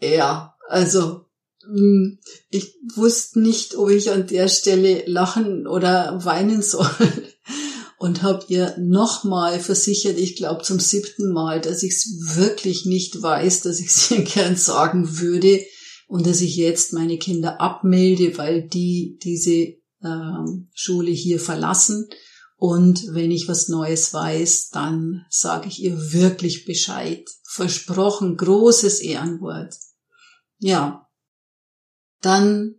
ja, 0.00 0.56
also 0.68 1.26
hm, 1.62 2.18
ich 2.48 2.76
wusste 2.94 3.40
nicht, 3.40 3.74
ob 3.74 3.90
ich 3.90 4.10
an 4.10 4.26
der 4.26 4.48
Stelle 4.48 5.04
lachen 5.06 5.66
oder 5.66 6.24
weinen 6.24 6.62
soll 6.62 6.90
und 7.98 8.22
habe 8.22 8.44
ihr 8.48 8.76
nochmal 8.78 9.60
versichert, 9.60 10.18
ich 10.18 10.36
glaube 10.36 10.62
zum 10.62 10.80
siebten 10.80 11.32
Mal, 11.32 11.60
dass 11.60 11.82
ich 11.82 11.92
es 11.92 12.36
wirklich 12.36 12.86
nicht 12.86 13.20
weiß, 13.20 13.62
dass 13.62 13.78
ich 13.78 13.88
es 13.88 14.10
ihr 14.10 14.22
gern 14.22 14.56
sagen 14.56 15.18
würde, 15.20 15.64
und 16.10 16.26
dass 16.26 16.40
ich 16.40 16.56
jetzt 16.56 16.92
meine 16.92 17.18
Kinder 17.18 17.60
abmelde, 17.60 18.36
weil 18.36 18.66
die 18.66 19.16
diese 19.22 19.76
ähm, 20.02 20.68
Schule 20.74 21.12
hier 21.12 21.38
verlassen. 21.38 22.08
Und 22.56 23.06
wenn 23.14 23.30
ich 23.30 23.46
was 23.46 23.68
Neues 23.68 24.12
weiß, 24.12 24.70
dann 24.70 25.24
sage 25.30 25.68
ich 25.68 25.80
ihr 25.80 26.12
wirklich 26.12 26.64
Bescheid. 26.64 27.24
Versprochen, 27.44 28.36
großes 28.36 28.98
Ehrenwort. 29.02 29.72
Ja, 30.58 31.08
dann 32.20 32.74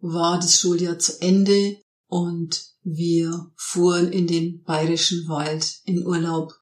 war 0.00 0.38
das 0.38 0.60
Schuljahr 0.60 0.98
zu 0.98 1.18
Ende 1.22 1.78
und 2.08 2.62
wir 2.82 3.52
fuhren 3.56 4.12
in 4.12 4.26
den 4.26 4.62
bayerischen 4.64 5.26
Wald 5.28 5.80
in 5.84 6.06
Urlaub. 6.06 6.52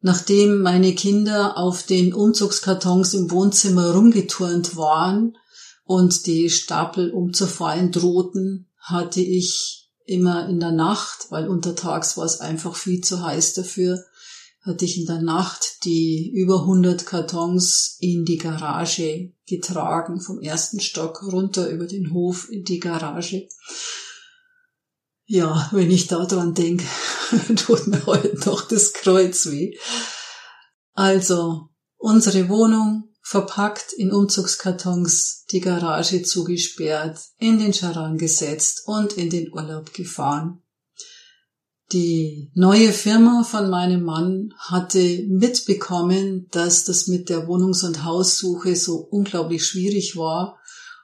Nachdem 0.00 0.62
meine 0.62 0.94
Kinder 0.94 1.58
auf 1.58 1.82
den 1.82 2.14
Umzugskartons 2.14 3.14
im 3.14 3.30
Wohnzimmer 3.30 3.92
rumgeturnt 3.92 4.76
waren 4.76 5.36
und 5.84 6.26
die 6.26 6.50
Stapel 6.50 7.10
umzufallen 7.10 7.90
drohten, 7.90 8.68
hatte 8.78 9.20
ich 9.20 9.90
immer 10.04 10.48
in 10.48 10.60
der 10.60 10.70
Nacht, 10.70 11.26
weil 11.30 11.48
untertags 11.48 12.16
war 12.16 12.24
es 12.24 12.40
einfach 12.40 12.76
viel 12.76 13.00
zu 13.02 13.22
heiß 13.22 13.54
dafür, 13.54 14.02
hatte 14.62 14.84
ich 14.84 14.98
in 14.98 15.06
der 15.06 15.20
Nacht 15.20 15.84
die 15.84 16.30
über 16.30 16.60
100 16.60 17.04
Kartons 17.04 17.96
in 18.00 18.24
die 18.24 18.38
Garage 18.38 19.32
getragen, 19.46 20.20
vom 20.20 20.40
ersten 20.40 20.80
Stock 20.80 21.22
runter 21.22 21.68
über 21.68 21.86
den 21.86 22.12
Hof 22.12 22.48
in 22.50 22.64
die 22.64 22.78
Garage. 22.78 23.48
Ja, 25.26 25.68
wenn 25.72 25.90
ich 25.90 26.06
da 26.06 26.24
dran 26.24 26.54
denke, 26.54 26.86
tut 27.56 27.86
mir 27.86 28.06
heute 28.06 28.36
noch 28.46 28.66
das 28.66 28.92
Kreuz 28.92 29.46
weh. 29.46 29.76
Also, 30.94 31.68
unsere 31.96 32.48
Wohnung 32.48 33.14
verpackt 33.22 33.92
in 33.92 34.12
Umzugskartons, 34.12 35.44
die 35.52 35.60
Garage 35.60 36.22
zugesperrt, 36.22 37.18
in 37.38 37.58
den 37.58 37.72
Charan 37.72 38.16
gesetzt 38.16 38.82
und 38.86 39.12
in 39.12 39.30
den 39.30 39.52
Urlaub 39.52 39.92
gefahren. 39.92 40.62
Die 41.92 42.50
neue 42.54 42.92
Firma 42.92 43.44
von 43.44 43.70
meinem 43.70 44.02
Mann 44.02 44.54
hatte 44.58 45.24
mitbekommen, 45.28 46.46
dass 46.50 46.84
das 46.84 47.06
mit 47.06 47.28
der 47.28 47.46
Wohnungs- 47.46 47.84
und 47.84 48.04
Haussuche 48.04 48.76
so 48.76 48.96
unglaublich 48.96 49.64
schwierig 49.64 50.16
war 50.16 50.58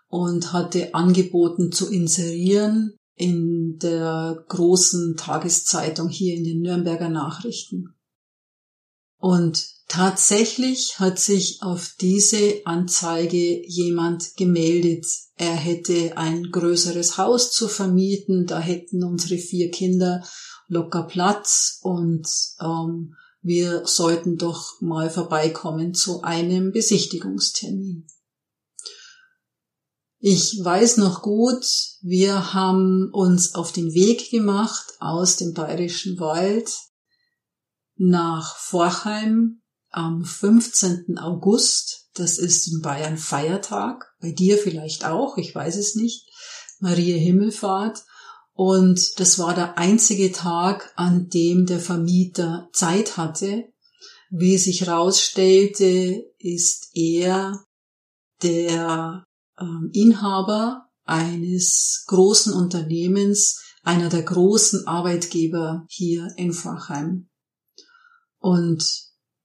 und 0.09 0.53
hatte 0.53 0.95
angeboten 0.95 1.73
zu 1.73 1.91
inserieren 1.91 2.99
in 3.17 3.79
der 3.79 4.45
großen 4.49 5.17
Tageszeitung 5.17 6.09
hier 6.09 6.35
in 6.35 6.45
den 6.45 6.61
Nürnberger 6.61 7.09
Nachrichten. 7.09 7.95
Und 9.19 9.67
tatsächlich 9.89 10.99
hat 10.99 11.19
sich 11.19 11.63
auf 11.63 11.95
diese 12.01 12.61
Anzeige 12.65 13.67
jemand 13.67 14.37
gemeldet. 14.37 15.07
Er 15.37 15.55
hätte 15.55 16.17
ein 16.19 16.51
größeres 16.51 17.17
Haus 17.17 17.53
zu 17.53 17.69
vermieten, 17.69 18.47
da 18.47 18.61
hätten 18.61 19.03
unsere 19.03 19.39
vier 19.39 19.71
Kinder 19.71 20.23
locker 20.69 21.05
Platz 21.05 21.79
und 21.83 22.29
ähm, 22.61 23.15
wir 23.41 23.87
sollten 23.87 24.37
doch 24.37 24.81
mal 24.81 25.11
vorbeikommen 25.11 25.95
zu 25.95 26.23
einem 26.23 26.73
Besichtigungstermin. 26.73 28.07
Ich 30.27 30.59
weiß 30.65 30.97
noch 30.97 31.21
gut, 31.21 31.67
wir 32.01 32.55
haben 32.55 33.11
uns 33.13 33.55
auf 33.55 33.73
den 33.73 33.93
Weg 33.93 34.31
gemacht 34.31 34.95
aus 34.99 35.37
dem 35.37 35.53
bayerischen 35.53 36.19
Wald 36.19 36.71
nach 37.97 38.57
Vorheim 38.57 39.61
am 39.91 40.25
15. 40.25 41.19
August. 41.19 42.09
Das 42.15 42.39
ist 42.39 42.73
in 42.73 42.81
Bayern 42.81 43.19
Feiertag, 43.19 44.15
bei 44.19 44.33
dir 44.33 44.57
vielleicht 44.57 45.05
auch, 45.05 45.37
ich 45.37 45.55
weiß 45.55 45.77
es 45.77 45.95
nicht. 45.95 46.27
Maria 46.79 47.19
Himmelfahrt. 47.19 48.03
Und 48.55 49.21
das 49.21 49.39
war 49.39 49.55
der 49.55 49.77
einzige 49.77 50.33
Tag, 50.33 50.95
an 50.97 51.29
dem 51.29 51.67
der 51.67 51.81
Vermieter 51.81 52.71
Zeit 52.73 53.19
hatte. 53.19 53.65
Wie 54.31 54.57
sich 54.57 54.81
herausstellte, 54.81 56.25
ist 56.39 56.89
er 56.95 57.63
der 58.43 59.24
Inhaber 59.93 60.89
eines 61.05 62.05
großen 62.07 62.53
Unternehmens, 62.53 63.63
einer 63.83 64.09
der 64.09 64.23
großen 64.23 64.87
Arbeitgeber 64.87 65.85
hier 65.89 66.33
in 66.37 66.53
Fachheim. 66.53 67.29
Und 68.39 68.85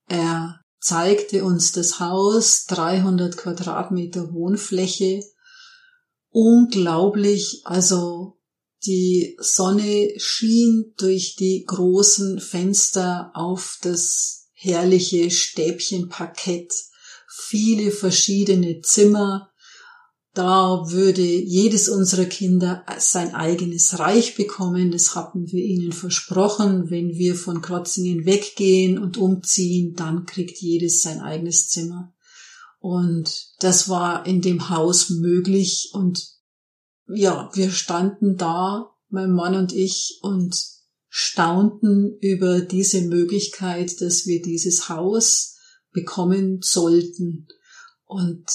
er 0.06 0.60
zeigte 0.80 1.44
uns 1.44 1.72
das 1.72 2.00
Haus, 2.00 2.64
300 2.66 3.36
Quadratmeter 3.36 4.32
Wohnfläche, 4.32 5.22
unglaublich, 6.30 7.62
also 7.64 8.38
die 8.86 9.36
Sonne 9.38 10.14
schien 10.16 10.94
durch 10.96 11.36
die 11.36 11.64
großen 11.66 12.40
Fenster 12.40 13.30
auf 13.34 13.78
das 13.82 14.48
herrliche 14.52 15.30
Stäbchenparkett, 15.30 16.72
viele 17.28 17.90
verschiedene 17.90 18.80
Zimmer, 18.80 19.49
da 20.32 20.84
würde 20.90 21.22
jedes 21.22 21.88
unserer 21.88 22.24
Kinder 22.24 22.84
sein 22.98 23.34
eigenes 23.34 23.98
Reich 23.98 24.36
bekommen. 24.36 24.92
Das 24.92 25.16
hatten 25.16 25.50
wir 25.50 25.64
ihnen 25.64 25.92
versprochen. 25.92 26.88
Wenn 26.88 27.14
wir 27.16 27.34
von 27.34 27.60
Krotzingen 27.60 28.24
weggehen 28.26 28.98
und 28.98 29.16
umziehen, 29.16 29.94
dann 29.94 30.26
kriegt 30.26 30.58
jedes 30.58 31.02
sein 31.02 31.20
eigenes 31.20 31.68
Zimmer. 31.68 32.14
Und 32.78 33.48
das 33.58 33.88
war 33.88 34.24
in 34.24 34.40
dem 34.40 34.70
Haus 34.70 35.10
möglich. 35.10 35.90
Und 35.92 36.28
ja, 37.08 37.50
wir 37.54 37.70
standen 37.70 38.36
da, 38.36 38.94
mein 39.08 39.32
Mann 39.32 39.56
und 39.56 39.72
ich, 39.72 40.20
und 40.22 40.56
staunten 41.08 42.16
über 42.20 42.60
diese 42.60 43.02
Möglichkeit, 43.02 44.00
dass 44.00 44.26
wir 44.26 44.40
dieses 44.40 44.88
Haus 44.88 45.56
bekommen 45.90 46.60
sollten. 46.62 47.48
Und 48.04 48.46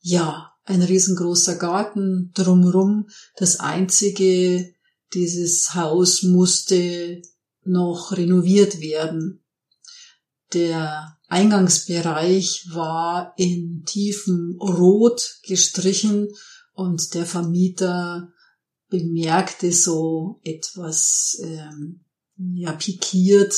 ja, 0.00 0.51
ein 0.64 0.82
riesengroßer 0.82 1.56
Garten 1.56 2.30
drumrum. 2.34 3.08
Das 3.36 3.60
einzige, 3.60 4.72
dieses 5.14 5.74
Haus 5.74 6.22
musste 6.22 7.22
noch 7.64 8.12
renoviert 8.12 8.80
werden. 8.80 9.42
Der 10.52 11.18
Eingangsbereich 11.28 12.66
war 12.72 13.32
in 13.36 13.84
tiefem 13.86 14.56
Rot 14.60 15.38
gestrichen 15.46 16.28
und 16.74 17.14
der 17.14 17.26
Vermieter 17.26 18.32
bemerkte 18.88 19.72
so 19.72 20.40
etwas 20.44 21.40
ähm, 21.42 22.04
ja 22.36 22.72
pikiert, 22.72 23.54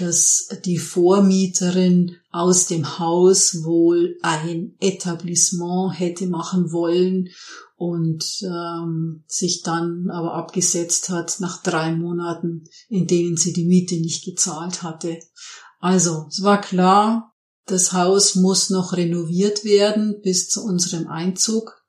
dass 0.00 0.48
die 0.64 0.78
Vormieterin 0.78 2.16
aus 2.30 2.66
dem 2.66 2.98
Haus 2.98 3.64
wohl 3.64 4.16
ein 4.22 4.76
Etablissement 4.80 5.98
hätte 5.98 6.26
machen 6.26 6.72
wollen 6.72 7.28
und 7.76 8.24
ähm, 8.42 9.24
sich 9.26 9.62
dann 9.62 10.10
aber 10.10 10.34
abgesetzt 10.34 11.08
hat 11.08 11.36
nach 11.40 11.62
drei 11.62 11.94
Monaten, 11.94 12.64
in 12.88 13.06
denen 13.06 13.36
sie 13.36 13.52
die 13.52 13.64
Miete 13.64 13.96
nicht 13.96 14.24
gezahlt 14.24 14.82
hatte. 14.82 15.18
Also, 15.78 16.26
es 16.28 16.42
war 16.42 16.60
klar, 16.60 17.34
das 17.66 17.92
Haus 17.92 18.34
muss 18.34 18.70
noch 18.70 18.92
renoviert 18.92 19.64
werden 19.64 20.20
bis 20.22 20.48
zu 20.48 20.62
unserem 20.64 21.08
Einzug. 21.08 21.82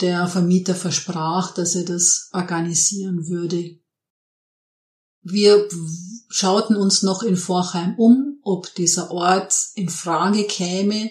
Der 0.00 0.26
Vermieter 0.26 0.74
versprach, 0.74 1.52
dass 1.52 1.74
er 1.74 1.84
das 1.84 2.30
organisieren 2.32 3.28
würde. 3.28 3.81
Wir 5.22 5.68
schauten 6.28 6.76
uns 6.76 7.02
noch 7.02 7.22
in 7.22 7.36
Vorheim 7.36 7.94
um, 7.96 8.40
ob 8.42 8.74
dieser 8.74 9.10
Ort 9.10 9.54
in 9.74 9.88
Frage 9.88 10.44
käme. 10.44 11.10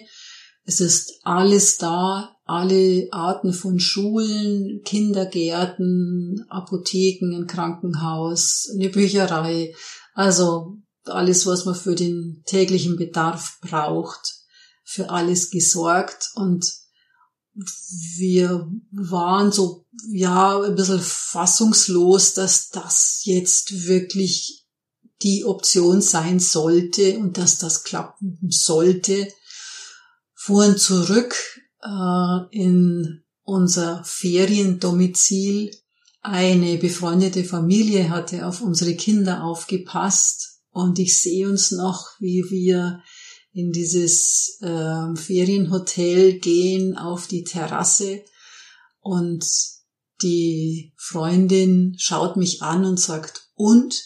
Es 0.64 0.80
ist 0.80 1.20
alles 1.22 1.78
da, 1.78 2.36
alle 2.44 3.08
Arten 3.10 3.52
von 3.52 3.80
Schulen, 3.80 4.82
Kindergärten, 4.84 6.44
Apotheken, 6.48 7.34
ein 7.34 7.46
Krankenhaus, 7.46 8.68
eine 8.74 8.90
Bücherei, 8.90 9.74
also 10.14 10.76
alles, 11.04 11.46
was 11.46 11.64
man 11.64 11.74
für 11.74 11.94
den 11.94 12.42
täglichen 12.44 12.96
Bedarf 12.96 13.58
braucht, 13.60 14.34
für 14.84 15.10
alles 15.10 15.50
gesorgt 15.50 16.30
und 16.34 16.81
wir 17.54 18.70
waren 18.90 19.52
so, 19.52 19.86
ja, 20.08 20.60
ein 20.60 20.74
bisschen 20.74 21.00
fassungslos, 21.00 22.34
dass 22.34 22.70
das 22.70 23.22
jetzt 23.24 23.86
wirklich 23.86 24.66
die 25.22 25.44
Option 25.44 26.00
sein 26.00 26.40
sollte 26.40 27.18
und 27.18 27.38
dass 27.38 27.58
das 27.58 27.84
klappen 27.84 28.38
sollte, 28.48 29.28
fuhren 30.34 30.76
zurück 30.76 31.34
äh, 31.82 32.38
in 32.50 33.22
unser 33.42 34.02
Feriendomizil. 34.04 35.70
Eine 36.22 36.78
befreundete 36.78 37.44
Familie 37.44 38.10
hatte 38.10 38.46
auf 38.46 38.60
unsere 38.60 38.94
Kinder 38.94 39.44
aufgepasst 39.44 40.60
und 40.70 40.98
ich 40.98 41.20
sehe 41.20 41.48
uns 41.48 41.70
noch, 41.70 42.10
wie 42.18 42.44
wir 42.48 43.02
in 43.52 43.72
dieses 43.72 44.58
äh, 44.62 45.14
Ferienhotel 45.14 46.38
gehen 46.38 46.96
auf 46.96 47.26
die 47.26 47.44
Terrasse 47.44 48.24
und 49.00 49.44
die 50.22 50.94
Freundin 50.96 51.94
schaut 51.98 52.36
mich 52.36 52.62
an 52.62 52.84
und 52.84 52.98
sagt 52.98 53.48
und 53.54 54.02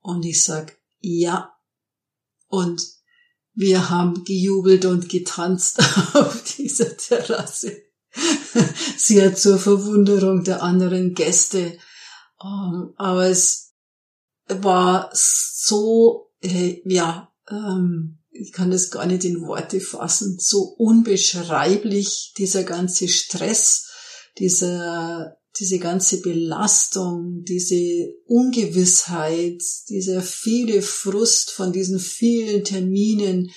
und 0.00 0.24
ich 0.24 0.42
sag 0.42 0.78
ja 1.00 1.52
und 2.46 2.82
wir 3.52 3.90
haben 3.90 4.24
gejubelt 4.24 4.86
und 4.86 5.08
getanzt 5.08 5.78
auf 6.14 6.42
dieser 6.56 6.96
Terrasse. 6.96 7.76
Sie 8.96 9.22
hat 9.22 9.38
zur 9.38 9.58
Verwunderung 9.58 10.44
der 10.44 10.62
anderen 10.62 11.14
Gäste, 11.14 11.78
ähm, 12.42 12.94
aber 12.96 13.28
es 13.28 13.74
war 14.48 15.10
so, 15.12 16.32
äh, 16.40 16.80
ja, 16.84 17.32
ähm, 17.48 18.19
ich 18.32 18.52
kann 18.52 18.70
das 18.70 18.90
gar 18.90 19.06
nicht 19.06 19.24
in 19.24 19.42
Worte 19.42 19.80
fassen, 19.80 20.38
so 20.38 20.74
unbeschreiblich 20.78 22.32
dieser 22.38 22.62
ganze 22.62 23.08
Stress, 23.08 23.88
dieser, 24.38 25.36
diese 25.58 25.78
ganze 25.78 26.20
Belastung, 26.20 27.42
diese 27.42 28.14
Ungewissheit, 28.26 29.62
dieser 29.88 30.22
viele 30.22 30.82
Frust 30.82 31.50
von 31.50 31.72
diesen 31.72 31.98
vielen 31.98 32.64
Terminen, 32.64 33.50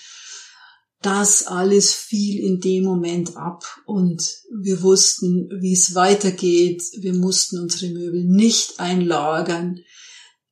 das 1.03 1.47
alles 1.47 1.93
fiel 1.93 2.43
in 2.43 2.61
dem 2.61 2.85
Moment 2.85 3.35
ab 3.35 3.65
und 3.85 4.23
wir 4.57 4.81
wussten, 4.81 5.49
wie 5.59 5.73
es 5.73 5.95
weitergeht. 5.95 6.81
Wir 6.97 7.13
mussten 7.13 7.59
unsere 7.59 7.91
Möbel 7.91 8.23
nicht 8.23 8.79
einlagern. 8.79 9.81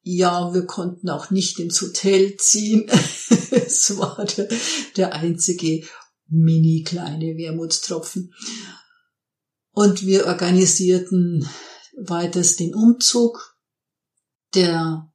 Ja, 0.04 0.54
wir 0.54 0.66
konnten 0.66 1.10
auch 1.10 1.32
nicht 1.32 1.58
ins 1.60 1.82
Hotel 1.82 2.36
ziehen. 2.36 2.92
es 3.52 3.98
war 3.98 4.26
der, 4.26 4.48
der 4.96 5.14
einzige 5.14 5.86
mini 6.28 6.84
kleine 6.84 7.38
Wermutstropfen. 7.38 8.34
Und 9.72 10.06
wir 10.06 10.28
organisierten 10.28 11.48
weiters 11.98 12.56
den 12.56 12.74
Umzug. 12.74 13.56
Der 14.54 15.12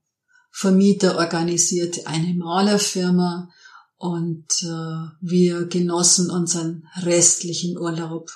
Vermieter 0.50 1.16
organisierte 1.18 2.06
eine 2.06 2.32
Malerfirma 2.34 3.50
und 3.96 4.46
äh, 4.62 5.08
wir 5.20 5.66
genossen 5.66 6.30
unseren 6.30 6.88
restlichen 7.02 7.76
Urlaub 7.76 8.30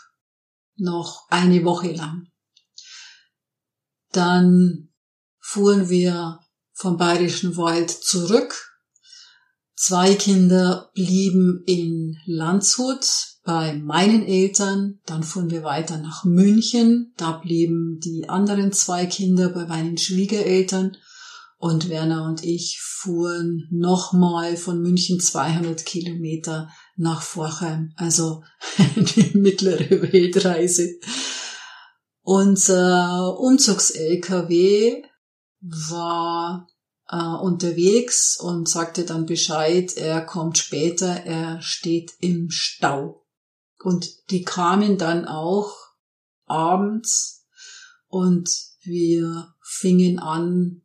noch 0.76 1.26
eine 1.30 1.64
Woche 1.64 1.92
lang. 1.92 2.28
Dann 4.12 4.90
fuhren 5.38 5.88
wir 5.88 6.40
vom 6.72 6.96
Bayerischen 6.96 7.56
Wald 7.56 7.90
zurück. 7.90 8.69
Zwei 9.82 10.14
Kinder 10.14 10.90
blieben 10.92 11.62
in 11.64 12.18
Landshut 12.26 13.06
bei 13.44 13.72
meinen 13.72 14.26
Eltern. 14.26 15.00
Dann 15.06 15.22
fuhren 15.22 15.48
wir 15.48 15.62
weiter 15.62 15.96
nach 15.96 16.22
München. 16.24 17.14
Da 17.16 17.32
blieben 17.38 17.98
die 17.98 18.28
anderen 18.28 18.72
zwei 18.72 19.06
Kinder 19.06 19.48
bei 19.48 19.64
meinen 19.64 19.96
Schwiegereltern. 19.96 20.98
Und 21.56 21.88
Werner 21.88 22.26
und 22.26 22.44
ich 22.44 22.78
fuhren 22.82 23.68
nochmal 23.70 24.58
von 24.58 24.82
München 24.82 25.18
200 25.18 25.86
Kilometer 25.86 26.68
nach 26.96 27.22
Vorheim. 27.22 27.94
Also 27.96 28.42
die 28.96 29.30
mittlere 29.32 30.12
Weltreise. 30.12 30.98
Unser 32.20 33.38
Umzugs-LKW 33.40 35.04
war 35.62 36.66
äh, 37.10 37.16
unterwegs 37.16 38.38
und 38.38 38.68
sagte 38.68 39.04
dann 39.04 39.26
Bescheid, 39.26 39.96
er 39.96 40.24
kommt 40.24 40.58
später, 40.58 41.08
er 41.08 41.60
steht 41.60 42.12
im 42.20 42.50
Stau. 42.50 43.26
Und 43.82 44.30
die 44.30 44.42
kamen 44.42 44.98
dann 44.98 45.26
auch 45.26 45.74
abends 46.46 47.46
und 48.06 48.48
wir 48.82 49.54
fingen 49.62 50.18
an, 50.18 50.82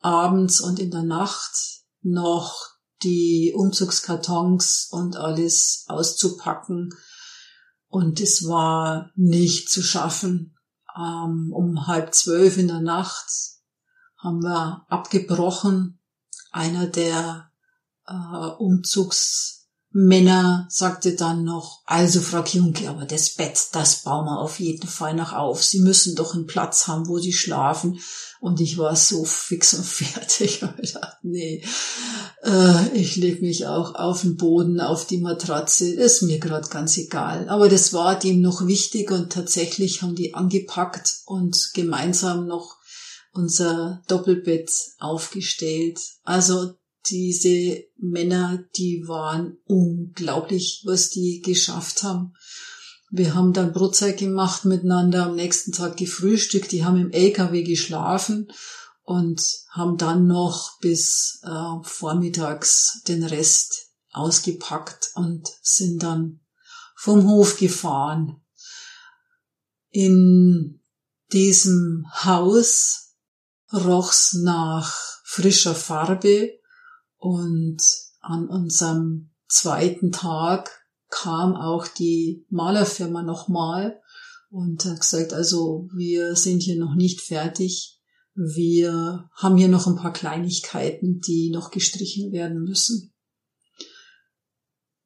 abends 0.00 0.60
und 0.60 0.78
in 0.78 0.90
der 0.90 1.02
Nacht 1.02 1.82
noch 2.02 2.54
die 3.02 3.52
Umzugskartons 3.54 4.88
und 4.90 5.16
alles 5.16 5.84
auszupacken. 5.88 6.94
Und 7.88 8.20
es 8.20 8.46
war 8.46 9.10
nicht 9.16 9.70
zu 9.70 9.82
schaffen. 9.82 10.56
Ähm, 10.96 11.52
um 11.52 11.86
halb 11.86 12.14
zwölf 12.14 12.58
in 12.58 12.68
der 12.68 12.80
Nacht 12.80 13.57
haben 14.18 14.42
wir 14.42 14.84
abgebrochen. 14.88 15.98
Einer 16.50 16.86
der 16.86 17.50
äh, 18.06 18.46
Umzugsmänner 18.58 20.66
sagte 20.68 21.14
dann 21.14 21.44
noch, 21.44 21.82
also 21.84 22.20
Frau 22.20 22.42
Kjunke, 22.42 22.90
aber 22.90 23.04
das 23.04 23.34
Bett, 23.34 23.68
das 23.72 24.02
bauen 24.02 24.24
wir 24.26 24.40
auf 24.40 24.60
jeden 24.60 24.88
Fall 24.88 25.14
noch 25.14 25.32
auf. 25.32 25.62
Sie 25.62 25.80
müssen 25.80 26.16
doch 26.16 26.34
einen 26.34 26.46
Platz 26.46 26.88
haben, 26.88 27.06
wo 27.06 27.18
Sie 27.18 27.32
schlafen. 27.32 28.00
Und 28.40 28.60
ich 28.60 28.78
war 28.78 28.94
so 28.94 29.24
fix 29.24 29.74
und 29.74 29.86
fertig. 29.86 30.62
Ich 30.80 30.92
dachte, 30.92 31.16
nee, 31.22 31.64
äh, 32.42 32.88
ich 32.94 33.16
leg 33.16 33.42
mich 33.42 33.66
auch 33.66 33.94
auf 33.94 34.22
den 34.22 34.36
Boden, 34.36 34.80
auf 34.80 35.06
die 35.06 35.18
Matratze, 35.18 35.92
ist 35.92 36.22
mir 36.22 36.38
gerade 36.38 36.68
ganz 36.68 36.96
egal. 36.96 37.48
Aber 37.48 37.68
das 37.68 37.92
war 37.92 38.18
dem 38.18 38.40
noch 38.40 38.66
wichtig 38.66 39.10
und 39.10 39.32
tatsächlich 39.32 40.02
haben 40.02 40.14
die 40.14 40.34
angepackt 40.34 41.22
und 41.26 41.70
gemeinsam 41.74 42.46
noch 42.46 42.77
unser 43.32 44.02
Doppelbett 44.08 44.70
aufgestellt. 44.98 46.00
Also 46.22 46.74
diese 47.06 47.84
Männer, 47.96 48.64
die 48.76 49.06
waren 49.06 49.58
unglaublich, 49.64 50.82
was 50.84 51.10
die 51.10 51.40
geschafft 51.40 52.02
haben. 52.02 52.34
Wir 53.10 53.34
haben 53.34 53.52
dann 53.52 53.72
Brotzeit 53.72 54.18
gemacht 54.18 54.64
miteinander, 54.64 55.26
am 55.26 55.36
nächsten 55.36 55.72
Tag 55.72 55.96
gefrühstückt, 55.96 56.72
die 56.72 56.84
haben 56.84 56.98
im 56.98 57.10
LKW 57.10 57.62
geschlafen 57.62 58.52
und 59.02 59.42
haben 59.70 59.96
dann 59.96 60.26
noch 60.26 60.78
bis 60.80 61.40
äh, 61.42 61.82
vormittags 61.82 63.02
den 63.08 63.24
Rest 63.24 63.92
ausgepackt 64.12 65.12
und 65.14 65.48
sind 65.62 66.02
dann 66.02 66.40
vom 66.94 67.26
Hof 67.26 67.56
gefahren. 67.56 68.42
In 69.90 70.80
diesem 71.32 72.04
Haus 72.24 73.07
roch's 73.72 74.34
nach 74.34 74.94
frischer 75.24 75.74
Farbe 75.74 76.58
und 77.16 77.80
an 78.20 78.48
unserem 78.48 79.30
zweiten 79.48 80.12
Tag 80.12 80.70
kam 81.10 81.54
auch 81.54 81.86
die 81.86 82.46
Malerfirma 82.50 83.22
nochmal 83.22 84.00
und 84.50 84.84
hat 84.84 85.00
gesagt, 85.00 85.32
also 85.32 85.88
wir 85.94 86.36
sind 86.36 86.60
hier 86.62 86.78
noch 86.78 86.94
nicht 86.94 87.20
fertig. 87.20 88.00
Wir 88.34 89.28
haben 89.34 89.56
hier 89.56 89.68
noch 89.68 89.86
ein 89.86 89.96
paar 89.96 90.12
Kleinigkeiten, 90.12 91.20
die 91.20 91.50
noch 91.50 91.70
gestrichen 91.70 92.32
werden 92.32 92.62
müssen. 92.62 93.12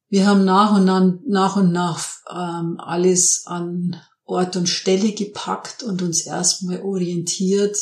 Wir 0.07 0.27
haben 0.27 0.45
nach 0.45 0.75
und 0.75 0.85
nach, 0.85 1.13
nach, 1.25 1.55
und 1.55 1.71
nach 1.71 2.05
ähm, 2.29 2.79
alles 2.79 3.47
an 3.47 3.99
Ort 4.25 4.55
und 4.55 4.69
Stelle 4.69 5.11
gepackt 5.13 5.81
und 5.81 6.01
uns 6.01 6.25
erstmal 6.27 6.81
orientiert. 6.81 7.75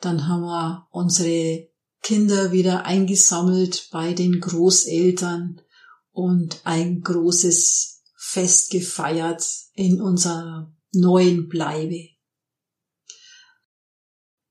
Dann 0.00 0.28
haben 0.28 0.42
wir 0.42 0.86
unsere 0.90 1.68
Kinder 2.02 2.52
wieder 2.52 2.84
eingesammelt 2.84 3.88
bei 3.90 4.12
den 4.12 4.40
Großeltern 4.40 5.60
und 6.12 6.60
ein 6.64 7.00
großes 7.00 8.02
Fest 8.16 8.70
gefeiert 8.70 9.44
in 9.74 10.00
unserer 10.00 10.72
neuen 10.92 11.48
Bleibe. 11.48 12.08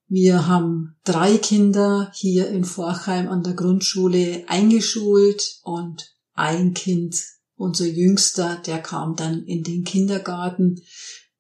Wir 0.10 0.48
haben 0.48 0.96
drei 1.04 1.38
Kinder 1.38 2.12
hier 2.16 2.48
in 2.50 2.64
Forchheim 2.64 3.28
an 3.28 3.44
der 3.44 3.54
Grundschule 3.54 4.46
eingeschult 4.48 5.60
und 5.64 6.16
ein 6.34 6.74
Kind, 6.74 7.22
unser 7.56 7.88
Jüngster, 7.88 8.62
der 8.66 8.82
kam 8.82 9.16
dann 9.16 9.44
in 9.44 9.64
den 9.64 9.84
Kindergarten. 9.84 10.82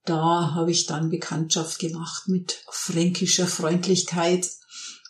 Da 0.08 0.54
habe 0.56 0.72
ich 0.72 0.86
dann 0.86 1.10
Bekanntschaft 1.10 1.80
gemacht 1.80 2.30
mit 2.30 2.64
fränkischer 2.72 3.46
Freundlichkeit, 3.46 4.50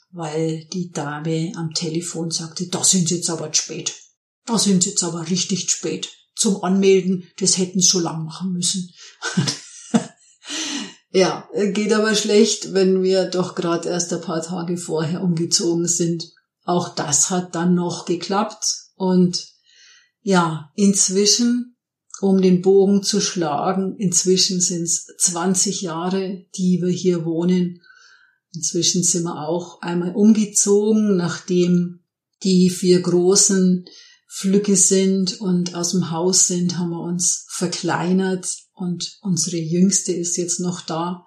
weil 0.10 0.66
die 0.74 0.90
Dame 0.90 1.52
am 1.56 1.74
Telefon 1.76 2.32
sagte, 2.32 2.68
da 2.68 2.84
sind 2.84 3.08
Sie 3.08 3.18
jetzt 3.18 3.30
aber 3.30 3.54
spät. 3.54 3.94
Da 4.48 4.58
sind 4.58 4.82
Sie 4.82 4.90
jetzt 4.90 5.04
aber 5.04 5.30
richtig 5.30 5.70
spät 5.70 6.10
zum 6.36 6.64
Anmelden. 6.64 7.30
Das 7.38 7.60
hätten 7.60 7.80
Sie 7.80 7.88
schon 7.88 8.04
lang 8.04 8.26
machen 8.26 8.54
müssen. 8.54 8.92
ja, 11.12 11.48
geht 11.74 11.94
aber 11.94 12.16
schlecht, 12.16 12.74
wenn 12.74 13.04
wir 13.04 13.26
doch 13.26 13.54
gerade 13.54 13.90
erst 13.90 14.12
ein 14.14 14.22
paar 14.22 14.42
Tage 14.42 14.78
vorher 14.78 15.22
umgezogen 15.22 15.88
sind. 15.88 16.32
Auch 16.64 16.96
das 16.96 17.30
hat 17.30 17.54
dann 17.54 17.76
noch 17.76 18.06
geklappt 18.06 18.66
und 18.96 19.48
ja, 20.22 20.72
inzwischen, 20.76 21.77
um 22.22 22.42
den 22.42 22.62
Bogen 22.62 23.04
zu 23.04 23.22
schlagen, 23.22 23.96
inzwischen 23.98 24.62
sind 24.62 24.84
es 24.84 25.08
20 25.18 25.82
Jahre, 25.82 26.46
die 26.56 26.82
wir 26.82 26.90
hier 26.90 27.26
wohnen. 27.26 27.82
Inzwischen 28.54 29.04
sind 29.04 29.24
wir 29.24 29.48
auch 29.48 29.82
einmal 29.82 30.16
umgezogen, 30.16 31.16
nachdem 31.16 32.00
die 32.44 32.70
vier 32.70 33.02
großen 33.02 33.86
Flügge 34.28 34.76
sind 34.76 35.42
und 35.42 35.76
aus 35.76 35.92
dem 35.92 36.12
Haus 36.12 36.48
sind, 36.48 36.78
haben 36.78 36.92
wir 36.92 37.02
uns 37.02 37.46
verkleinert 37.50 38.48
und 38.74 39.18
unsere 39.22 39.58
Jüngste 39.58 40.12
ist 40.12 40.38
jetzt 40.38 40.60
noch 40.60 40.82
da. 40.82 41.26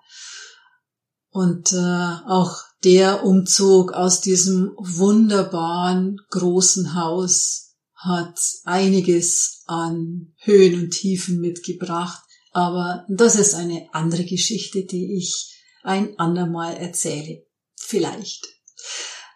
Und 1.30 1.72
äh, 1.72 2.16
auch 2.26 2.58
der 2.84 3.24
Umzug 3.24 3.92
aus 3.92 4.20
diesem 4.20 4.72
wunderbaren 4.78 6.20
großen 6.30 6.94
Haus 6.94 7.69
hat 8.00 8.38
einiges 8.64 9.62
an 9.66 10.32
Höhen 10.38 10.80
und 10.80 10.90
Tiefen 10.90 11.40
mitgebracht. 11.40 12.22
Aber 12.52 13.06
das 13.08 13.36
ist 13.36 13.54
eine 13.54 13.88
andere 13.92 14.24
Geschichte, 14.24 14.84
die 14.84 15.16
ich 15.16 15.54
ein 15.82 16.18
andermal 16.18 16.76
erzähle. 16.76 17.46
Vielleicht. 17.76 18.46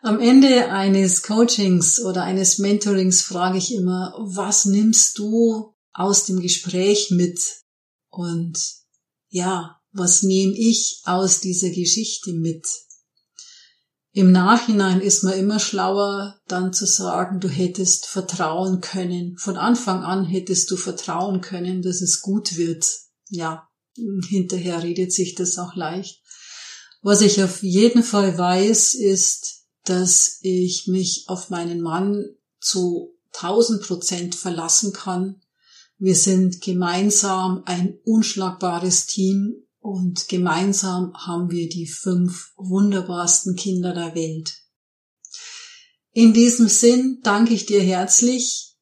Am 0.03 0.21
Ende 0.21 0.71
eines 0.71 1.23
Coachings 1.23 2.01
oder 2.03 2.25
eines 2.25 2.59
Mentorings 2.59 3.23
frage 3.23 3.59
ich 3.59 3.75
immer, 3.75 4.15
was 4.19 4.65
nimmst 4.65 5.19
du 5.19 5.75
aus 5.93 6.27
dem 6.27 6.41
Gespräch 6.41 7.11
mit? 7.11 7.41
Und 8.11 8.59
ja, 9.29 9.81
was 9.93 10.23
nehme 10.23 10.55
ich 10.57 11.01
aus 11.05 11.41
dieser 11.41 11.71
Geschichte 11.71 12.33
mit? 12.33 12.67
Im 14.17 14.31
Nachhinein 14.31 15.01
ist 15.01 15.25
man 15.25 15.33
immer 15.33 15.59
schlauer, 15.59 16.41
dann 16.47 16.73
zu 16.73 16.87
sagen, 16.87 17.41
du 17.41 17.49
hättest 17.49 18.07
vertrauen 18.07 18.81
können. 18.81 19.37
Von 19.39 19.57
Anfang 19.57 20.05
an 20.05 20.25
hättest 20.25 20.71
du 20.71 20.77
vertrauen 20.77 21.41
können, 21.41 21.83
dass 21.83 22.01
es 22.01 22.23
gut 22.23 22.57
wird. 22.57 22.87
Ja, 23.29 23.69
hinterher 24.29 24.85
redet 24.85 25.13
sich 25.13 25.35
das 25.35 25.59
auch 25.59 25.75
leicht. 25.75 26.23
Was 27.03 27.23
ich 27.23 27.43
auf 27.43 27.65
jeden 27.65 28.05
Fall 28.05 28.39
weiß, 28.39 28.95
ist, 28.95 29.65
dass 29.85 30.39
ich 30.43 30.87
mich 30.87 31.25
auf 31.27 31.51
meinen 31.51 31.81
Mann 31.81 32.25
zu 32.61 33.17
1000 33.35 33.83
Prozent 33.83 34.35
verlassen 34.37 34.93
kann. 34.93 35.43
Wir 35.99 36.15
sind 36.15 36.61
gemeinsam 36.61 37.65
ein 37.67 37.99
unschlagbares 38.05 39.07
Team 39.07 39.57
und 39.85 40.29
gemeinsam 40.29 41.13
haben 41.15 41.51
wir 41.51 41.69
die 41.69 41.87
fünf 41.87 42.53
wunderbarsten 42.57 43.55
Kinder 43.55 43.93
der 43.93 44.15
Welt. 44.15 44.63
In 46.13 46.33
diesem 46.33 46.69
Sinn 46.69 47.21
danke 47.23 47.53
ich 47.53 47.67
dir 47.67 47.83
herzlich, 47.83 48.77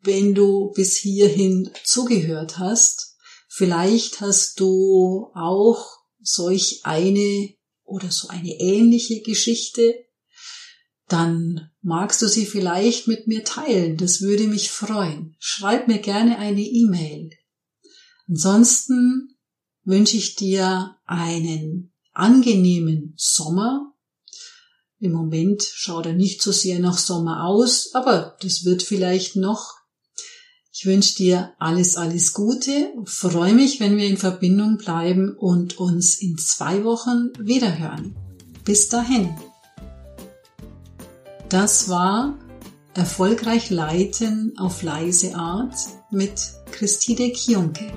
wenn 0.00 0.34
du 0.34 0.72
bis 0.74 0.96
hierhin 0.96 1.70
zugehört 1.84 2.58
hast. 2.58 3.16
Vielleicht 3.48 4.20
hast 4.20 4.58
du 4.58 5.30
auch 5.34 5.86
solch 6.20 6.80
eine 6.82 7.54
oder 7.84 8.10
so 8.10 8.26
eine 8.28 8.58
ähnliche 8.58 9.22
Geschichte 9.22 9.94
dann 11.08 11.70
magst 11.80 12.20
du 12.20 12.28
sie 12.28 12.44
vielleicht 12.44 13.08
mit 13.08 13.26
mir 13.26 13.42
teilen. 13.42 13.96
Das 13.96 14.20
würde 14.20 14.46
mich 14.46 14.70
freuen. 14.70 15.36
Schreib 15.38 15.88
mir 15.88 15.98
gerne 15.98 16.38
eine 16.38 16.60
E-Mail. 16.60 17.30
Ansonsten 18.28 19.27
wünsche 19.88 20.18
ich 20.18 20.36
dir 20.36 20.96
einen 21.06 21.90
angenehmen 22.12 23.14
Sommer. 23.16 23.94
Im 25.00 25.12
Moment 25.12 25.62
schaut 25.62 26.04
er 26.04 26.12
nicht 26.12 26.42
so 26.42 26.52
sehr 26.52 26.78
nach 26.78 26.98
Sommer 26.98 27.44
aus, 27.44 27.94
aber 27.94 28.36
das 28.42 28.66
wird 28.66 28.82
vielleicht 28.82 29.36
noch. 29.36 29.76
Ich 30.72 30.84
wünsche 30.84 31.16
dir 31.16 31.54
alles, 31.58 31.96
alles 31.96 32.34
Gute, 32.34 32.92
freue 33.06 33.54
mich, 33.54 33.80
wenn 33.80 33.96
wir 33.96 34.06
in 34.06 34.18
Verbindung 34.18 34.76
bleiben 34.76 35.34
und 35.34 35.78
uns 35.78 36.20
in 36.20 36.36
zwei 36.36 36.84
Wochen 36.84 37.32
wiederhören. 37.38 38.14
Bis 38.64 38.88
dahin. 38.88 39.34
Das 41.48 41.88
war 41.88 42.38
Erfolgreich 42.92 43.70
Leiten 43.70 44.52
auf 44.58 44.82
leise 44.82 45.34
Art 45.34 45.76
mit 46.10 46.52
Christine 46.72 47.32
Kionke. 47.32 47.90